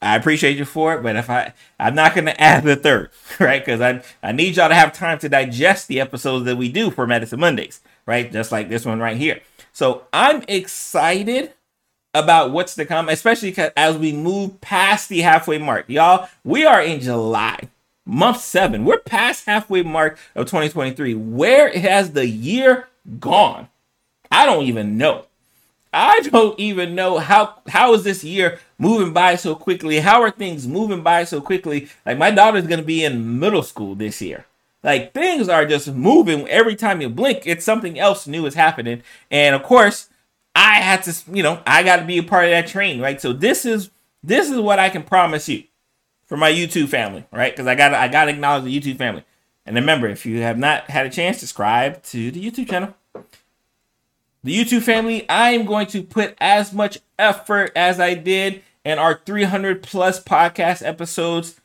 I 0.00 0.14
appreciate 0.14 0.56
you 0.56 0.64
for 0.64 0.94
it, 0.94 1.02
but 1.02 1.16
if 1.16 1.28
I 1.28 1.54
I'm 1.80 1.94
not 1.94 2.14
gonna 2.14 2.34
add 2.38 2.62
the 2.62 2.76
third, 2.76 3.10
right? 3.40 3.64
Because 3.64 3.80
I 3.80 4.02
I 4.22 4.32
need 4.32 4.56
y'all 4.56 4.68
to 4.68 4.74
have 4.74 4.92
time 4.92 5.18
to 5.20 5.28
digest 5.28 5.88
the 5.88 6.00
episodes 6.00 6.44
that 6.44 6.56
we 6.56 6.70
do 6.70 6.90
for 6.90 7.06
Medicine 7.06 7.40
Mondays, 7.40 7.80
right? 8.06 8.30
Just 8.30 8.52
like 8.52 8.68
this 8.68 8.84
one 8.84 9.00
right 9.00 9.16
here. 9.16 9.40
So 9.72 10.04
I'm 10.12 10.44
excited 10.48 11.52
about 12.14 12.50
what's 12.50 12.74
to 12.76 12.84
come, 12.84 13.08
especially 13.08 13.54
as 13.76 13.96
we 13.96 14.12
move 14.12 14.60
past 14.60 15.08
the 15.08 15.20
halfway 15.20 15.58
mark. 15.58 15.88
Y'all, 15.88 16.28
we 16.44 16.64
are 16.64 16.82
in 16.82 17.00
July, 17.00 17.68
month 18.04 18.40
seven. 18.40 18.84
We're 18.84 18.98
past 18.98 19.46
halfway 19.46 19.82
mark 19.82 20.18
of 20.34 20.46
2023. 20.46 21.14
Where 21.14 21.70
has 21.78 22.12
the 22.12 22.26
year 22.26 22.88
gone? 23.20 23.68
I 24.30 24.46
don't 24.46 24.64
even 24.64 24.96
know. 24.96 25.26
I 25.92 26.20
don't 26.32 26.58
even 26.58 26.94
know 26.94 27.18
how 27.18 27.56
how 27.68 27.94
is 27.94 28.04
this 28.04 28.24
year 28.24 28.58
moving 28.78 29.12
by 29.12 29.36
so 29.36 29.54
quickly? 29.54 30.00
How 30.00 30.22
are 30.22 30.30
things 30.30 30.66
moving 30.66 31.02
by 31.02 31.24
so 31.24 31.40
quickly? 31.40 31.88
Like 32.04 32.18
my 32.18 32.30
daughter's 32.30 32.66
gonna 32.66 32.82
be 32.82 33.04
in 33.04 33.38
middle 33.38 33.62
school 33.62 33.94
this 33.94 34.20
year. 34.20 34.46
Like 34.82 35.12
things 35.12 35.48
are 35.48 35.66
just 35.66 35.88
moving 35.88 36.46
every 36.48 36.76
time 36.76 37.00
you 37.00 37.08
blink. 37.08 37.42
It's 37.46 37.64
something 37.64 37.98
else 37.98 38.26
new 38.26 38.46
is 38.46 38.54
happening, 38.54 39.02
and 39.30 39.54
of 39.54 39.62
course, 39.62 40.08
I 40.58 40.80
had 40.80 41.02
to, 41.04 41.14
you 41.32 41.42
know, 41.42 41.62
I 41.66 41.82
got 41.82 41.96
to 41.96 42.04
be 42.04 42.18
a 42.18 42.22
part 42.22 42.46
of 42.46 42.50
that 42.50 42.66
train, 42.66 43.00
right? 43.00 43.20
So 43.20 43.32
this 43.32 43.64
is 43.64 43.90
this 44.22 44.50
is 44.50 44.58
what 44.58 44.78
I 44.78 44.88
can 44.88 45.02
promise 45.02 45.48
you 45.48 45.64
for 46.26 46.36
my 46.36 46.50
YouTube 46.50 46.88
family, 46.88 47.24
right? 47.32 47.52
Because 47.52 47.66
I 47.66 47.74
got 47.74 47.94
I 47.94 48.08
got 48.08 48.24
to 48.24 48.32
acknowledge 48.32 48.64
the 48.64 48.80
YouTube 48.80 48.98
family. 48.98 49.24
And 49.64 49.76
remember, 49.76 50.08
if 50.08 50.24
you 50.24 50.40
have 50.40 50.58
not 50.58 50.90
had 50.90 51.06
a 51.06 51.10
chance, 51.10 51.36
to 51.36 51.40
subscribe 51.40 52.02
to 52.04 52.30
the 52.30 52.50
YouTube 52.50 52.68
channel 52.68 52.94
the 54.44 54.56
YouTube 54.56 54.82
family, 54.82 55.28
I 55.28 55.50
am 55.50 55.66
going 55.66 55.86
to 55.88 56.02
put 56.02 56.34
as 56.38 56.72
much 56.72 56.98
effort 57.18 57.72
as 57.74 57.98
I 57.98 58.14
did 58.14 58.62
in 58.84 58.98
our 58.98 59.20
300 59.24 59.82
plus 59.82 60.22
podcast 60.22 60.86
episodes 60.86 61.60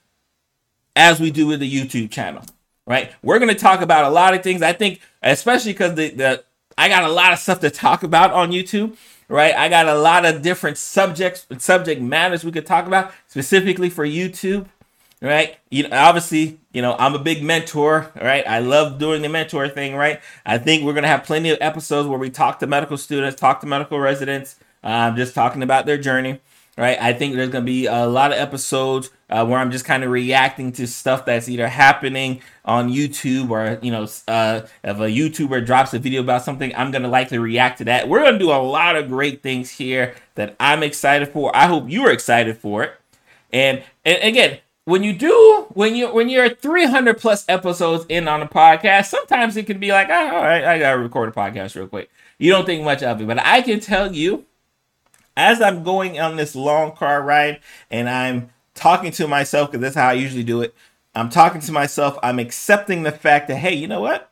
as 0.95 1.19
we 1.19 1.31
do 1.31 1.47
with 1.47 1.59
the 1.59 1.71
YouTube 1.71 2.11
channel. 2.11 2.43
Right? 2.85 3.13
We're 3.21 3.39
going 3.39 3.53
to 3.53 3.59
talk 3.59 3.81
about 3.81 4.05
a 4.05 4.09
lot 4.09 4.33
of 4.33 4.43
things. 4.43 4.61
I 4.61 4.73
think, 4.73 4.99
especially 5.21 5.71
because 5.71 5.95
the, 5.95 6.09
the 6.09 6.43
I 6.77 6.89
got 6.89 7.03
a 7.03 7.09
lot 7.09 7.33
of 7.33 7.39
stuff 7.39 7.59
to 7.61 7.69
talk 7.69 8.03
about 8.03 8.31
on 8.31 8.51
YouTube. 8.51 8.97
Right? 9.29 9.55
I 9.55 9.69
got 9.69 9.87
a 9.87 9.95
lot 9.95 10.25
of 10.25 10.41
different 10.41 10.77
subjects, 10.77 11.47
subject 11.57 12.01
matters 12.01 12.43
we 12.43 12.51
could 12.51 12.65
talk 12.67 12.85
about 12.85 13.13
specifically 13.27 13.89
for 13.89 14.05
YouTube 14.05 14.67
right? 15.23 15.55
You 15.71 15.87
know, 15.87 15.97
obviously, 15.97 16.59
you 16.73 16.81
know, 16.81 16.95
I'm 16.99 17.15
a 17.15 17.19
big 17.19 17.41
mentor, 17.41 18.11
right? 18.21 18.45
I 18.45 18.59
love 18.59 18.99
doing 18.99 19.21
the 19.21 19.29
mentor 19.29 19.69
thing, 19.69 19.95
right? 19.95 20.21
I 20.45 20.57
think 20.57 20.83
we're 20.83 20.93
gonna 20.93 21.07
have 21.07 21.23
plenty 21.23 21.49
of 21.49 21.57
episodes 21.61 22.09
where 22.09 22.19
we 22.19 22.29
talk 22.29 22.59
to 22.59 22.67
medical 22.67 22.97
students, 22.97 23.39
talk 23.39 23.61
to 23.61 23.65
medical 23.65 23.99
residents, 23.99 24.57
um, 24.83 25.15
just 25.15 25.33
talking 25.33 25.63
about 25.63 25.85
their 25.85 25.97
journey, 25.97 26.41
right? 26.77 26.97
I 27.01 27.13
think 27.13 27.35
there's 27.35 27.49
gonna 27.49 27.65
be 27.65 27.85
a 27.85 28.05
lot 28.05 28.31
of 28.31 28.37
episodes 28.37 29.09
uh, 29.29 29.45
where 29.45 29.59
I'm 29.59 29.71
just 29.71 29.85
kind 29.85 30.03
of 30.03 30.11
reacting 30.11 30.71
to 30.73 30.87
stuff 30.87 31.25
that's 31.25 31.49
either 31.49 31.67
happening 31.67 32.41
on 32.65 32.89
YouTube 32.89 33.49
or 33.49 33.79
you 33.81 33.91
know, 33.91 34.03
uh, 34.27 34.61
if 34.83 34.97
a 34.97 35.09
YouTuber 35.09 35.65
drops 35.65 35.93
a 35.93 35.99
video 35.99 36.21
about 36.21 36.43
something, 36.43 36.73
I'm 36.75 36.91
gonna 36.91 37.09
likely 37.09 37.37
react 37.37 37.79
to 37.79 37.85
that. 37.85 38.09
We're 38.09 38.23
gonna 38.23 38.39
do 38.39 38.51
a 38.51 38.61
lot 38.61 38.95
of 38.95 39.07
great 39.07 39.43
things 39.43 39.71
here 39.71 40.15
that 40.35 40.55
I'm 40.59 40.83
excited 40.83 41.29
for. 41.29 41.55
I 41.55 41.67
hope 41.67 41.85
you're 41.87 42.11
excited 42.11 42.57
for 42.57 42.83
it. 42.83 42.93
And, 43.51 43.83
and 44.03 44.23
again, 44.23 44.59
when 44.85 45.03
you 45.03 45.13
do 45.13 45.67
when 45.73 45.95
you 45.95 46.13
when 46.13 46.29
you're 46.29 46.49
300 46.49 47.17
plus 47.17 47.45
episodes 47.47 48.05
in 48.09 48.27
on 48.27 48.41
a 48.41 48.47
podcast 48.47 49.05
sometimes 49.05 49.55
it 49.55 49.65
can 49.65 49.79
be 49.79 49.91
like 49.91 50.09
oh, 50.09 50.35
all 50.35 50.43
right 50.43 50.63
i 50.65 50.77
gotta 50.77 50.97
record 50.97 51.29
a 51.29 51.31
podcast 51.31 51.75
real 51.75 51.87
quick 51.87 52.09
you 52.37 52.51
don't 52.51 52.65
think 52.65 52.83
much 52.83 53.01
of 53.01 53.21
it 53.21 53.27
but 53.27 53.39
i 53.39 53.61
can 53.61 53.79
tell 53.79 54.13
you 54.13 54.45
as 55.35 55.61
i'm 55.61 55.83
going 55.83 56.19
on 56.19 56.35
this 56.35 56.55
long 56.55 56.91
car 56.91 57.21
ride 57.21 57.59
and 57.89 58.09
i'm 58.09 58.49
talking 58.75 59.11
to 59.11 59.27
myself 59.27 59.69
because 59.69 59.81
that's 59.81 59.95
how 59.95 60.09
i 60.09 60.13
usually 60.13 60.43
do 60.43 60.61
it 60.61 60.73
i'm 61.15 61.29
talking 61.29 61.61
to 61.61 61.71
myself 61.71 62.17
i'm 62.23 62.39
accepting 62.39 63.03
the 63.03 63.11
fact 63.11 63.47
that 63.47 63.55
hey 63.55 63.73
you 63.73 63.87
know 63.87 64.01
what 64.01 64.31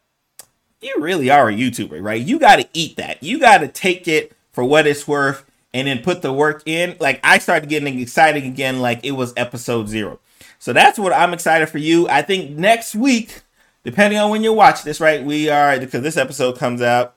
you 0.81 0.95
really 0.99 1.29
are 1.29 1.49
a 1.49 1.53
youtuber 1.53 2.03
right 2.03 2.21
you 2.21 2.39
got 2.39 2.57
to 2.57 2.67
eat 2.73 2.95
that 2.97 3.21
you 3.21 3.39
got 3.39 3.59
to 3.59 3.67
take 3.67 4.07
it 4.07 4.35
for 4.51 4.63
what 4.63 4.87
it's 4.87 5.07
worth 5.07 5.45
and 5.73 5.87
then 5.87 6.01
put 6.01 6.21
the 6.21 6.33
work 6.33 6.63
in 6.65 6.95
like 6.99 7.19
i 7.23 7.37
started 7.37 7.69
getting 7.69 7.99
excited 7.99 8.43
again 8.43 8.79
like 8.79 8.99
it 9.03 9.11
was 9.11 9.33
episode 9.37 9.87
zero 9.87 10.19
so 10.61 10.73
that's 10.73 10.99
what 10.99 11.11
I'm 11.11 11.33
excited 11.33 11.69
for 11.69 11.79
you. 11.79 12.07
I 12.07 12.21
think 12.21 12.51
next 12.51 12.93
week, 12.93 13.41
depending 13.83 14.19
on 14.19 14.29
when 14.29 14.43
you 14.43 14.53
watch 14.53 14.83
this, 14.83 14.99
right? 14.99 15.23
We 15.23 15.49
are 15.49 15.79
because 15.79 16.03
this 16.03 16.17
episode 16.17 16.59
comes 16.59 16.83
out. 16.83 17.15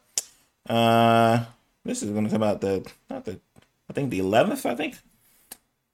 Uh, 0.67 1.45
this 1.85 2.03
is 2.03 2.11
going 2.11 2.25
to 2.25 2.31
come 2.31 2.43
out 2.43 2.63
the 2.63 2.91
not 3.11 3.27
the 3.27 3.39
I 3.89 3.93
think 3.93 4.11
the 4.11 4.21
11th. 4.21 4.67
I 4.67 4.75
think. 4.75 4.97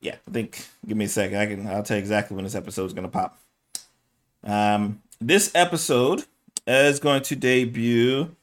Yeah, 0.01 0.17
I 0.27 0.31
think. 0.31 0.67
Give 0.87 0.97
me 0.97 1.07
a 1.07 1.09
second. 1.09 1.39
I 1.39 1.47
can. 1.47 1.67
I'll 1.67 1.83
tell 1.83 1.97
you 1.97 2.01
exactly 2.01 2.35
when 2.35 2.45
this 2.45 2.55
episode 2.55 2.87
is 2.87 2.93
going 2.93 3.07
to 3.07 3.11
pop. 3.11 3.39
Um, 4.45 5.03
this 5.21 5.51
episode 5.55 6.25
is 6.67 6.99
going 6.99 7.23
to 7.23 7.37
debut. 7.37 8.35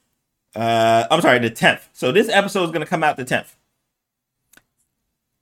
Uh, 0.55 1.05
I'm 1.09 1.21
sorry, 1.21 1.39
the 1.39 1.51
10th. 1.51 1.81
So 1.93 2.11
this 2.11 2.29
episode 2.29 2.63
is 2.65 2.71
going 2.71 2.81
to 2.81 2.89
come 2.89 3.03
out 3.03 3.17
the 3.17 3.25
10th. 3.25 3.53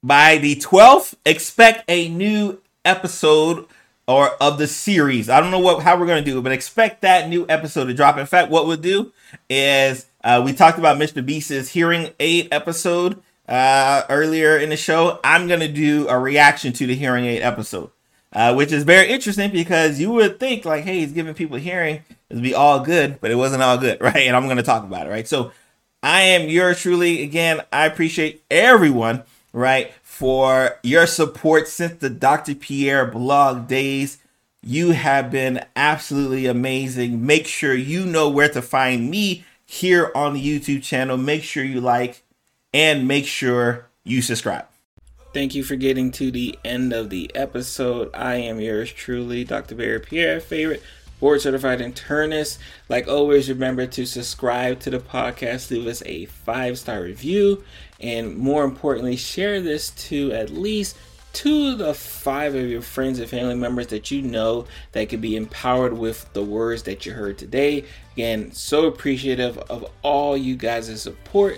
By 0.04 0.38
the 0.38 0.56
12th, 0.56 1.16
expect 1.26 1.84
a 1.88 2.10
new 2.10 2.62
episode 2.84 3.66
or 4.08 4.32
of 4.42 4.58
the 4.58 4.68
series. 4.68 5.30
I 5.30 5.40
don't 5.40 5.52
know 5.52 5.60
what 5.60 5.82
how 5.82 5.98
we're 5.98 6.06
gonna 6.06 6.22
do 6.22 6.42
but 6.42 6.52
expect 6.52 7.02
that 7.02 7.28
new 7.30 7.46
episode 7.50 7.86
to 7.86 7.94
drop. 7.94 8.18
In 8.18 8.26
fact, 8.26 8.52
what 8.52 8.68
we'll 8.68 8.78
do 8.78 9.12
is 9.50 10.06
uh, 10.24 10.42
we 10.46 10.54
talked 10.54 10.78
about 10.78 10.98
Mr. 10.98 11.26
Beast's 11.26 11.70
hearing 11.70 12.12
aid 12.20 12.48
episode 12.52 13.22
uh, 13.48 14.04
earlier 14.10 14.58
in 14.58 14.70
the 14.70 14.78
show. 14.78 15.20
I'm 15.24 15.48
gonna 15.48 15.68
do 15.68 16.08
a 16.08 16.18
reaction 16.18 16.74
to 16.74 16.88
the 16.88 16.96
hearing 16.96 17.26
aid 17.26 17.42
episode, 17.42 17.92
uh, 18.34 18.54
which 18.54 18.72
is 18.72 18.84
very 18.84 19.10
interesting 19.10 19.52
because 19.52 20.00
you 20.00 20.12
would 20.12 20.40
think 20.40 20.66
like, 20.66 20.84
hey, 20.84 21.00
he's 21.00 21.12
giving 21.14 21.34
people 21.34 21.58
hearing, 21.58 22.04
it'd 22.30 22.44
be 22.44 22.56
all 22.56 22.80
good, 22.80 23.20
but 23.22 23.32
it 23.32 23.36
wasn't 23.36 23.64
all 23.64 23.78
good, 23.78 24.00
right? 24.02 24.28
And 24.28 24.36
I'm 24.36 24.48
gonna 24.48 24.64
talk 24.64 24.84
about 24.84 25.08
it, 25.08 25.10
right? 25.10 25.28
So 25.28 25.52
I 26.02 26.22
am 26.22 26.50
yours 26.50 26.82
truly. 26.82 27.24
Again, 27.24 27.62
I 27.72 27.86
appreciate 27.86 28.44
everyone, 28.52 29.24
right, 29.54 29.92
for 30.04 30.80
your 30.84 31.08
support 31.08 31.68
since 31.68 32.00
the 32.00 32.10
Dr. 32.10 32.56
Pierre 32.56 33.06
blog 33.06 33.68
days. 33.68 34.20
You 34.62 34.92
have 34.92 35.30
been 35.30 35.64
absolutely 35.76 36.48
amazing. 36.48 37.24
Make 37.24 37.46
sure 37.46 37.76
you 37.76 38.04
know 38.06 38.30
where 38.30 38.50
to 38.50 38.64
find 38.64 39.12
me 39.12 39.46
here 39.64 40.12
on 40.16 40.34
the 40.34 40.42
YouTube 40.44 40.82
channel. 40.82 41.18
Make 41.18 41.44
sure 41.44 41.64
you 41.64 41.82
like 41.82 42.24
and 42.76 43.08
make 43.08 43.26
sure 43.26 43.88
you 44.04 44.22
subscribe. 44.22 44.66
Thank 45.34 45.56
you 45.56 45.64
for 45.64 45.78
getting 45.78 46.12
to 46.12 46.30
the 46.30 46.60
end 46.66 46.92
of 46.92 47.10
the 47.10 47.34
episode. 47.34 48.14
I 48.14 48.36
am 48.36 48.60
yours 48.60 48.92
truly, 48.92 49.46
Dr. 49.46 49.76
Berry 49.76 50.02
Pierre, 50.02 50.42
favorite 50.42 50.84
board 51.22 51.40
certified 51.40 51.80
internist. 51.80 52.58
Like 52.90 53.08
always, 53.08 53.48
remember 53.48 53.88
to 53.88 54.06
subscribe 54.06 54.82
to 54.82 54.90
the 54.90 55.00
podcast, 55.00 55.72
leave 55.72 55.88
us 55.88 56.04
a 56.06 56.26
five 56.26 56.78
star 56.78 57.02
review, 57.02 57.64
and 58.02 58.36
more 58.36 58.66
importantly, 58.66 59.16
share 59.16 59.62
this 59.62 59.92
to 60.10 60.34
at 60.34 60.50
least 60.50 60.98
two 61.32 61.70
of 61.70 61.78
the 61.78 61.94
five 61.94 62.56
of 62.56 62.70
your 62.70 62.82
friends 62.82 63.20
and 63.20 63.30
family 63.30 63.56
members 63.56 63.88
that 63.88 64.12
you 64.12 64.22
know 64.22 64.66
that 64.92 65.08
could 65.08 65.22
be 65.22 65.38
empowered 65.38 65.94
with 65.94 66.32
the 66.34 66.44
words 66.44 66.84
that 66.84 67.06
you 67.06 67.14
heard 67.14 67.38
today. 67.38 67.86
Again, 68.16 68.52
so 68.52 68.86
appreciative 68.86 69.58
of 69.58 69.90
all 70.02 70.36
you 70.36 70.58
guys' 70.58 71.02
support. 71.02 71.58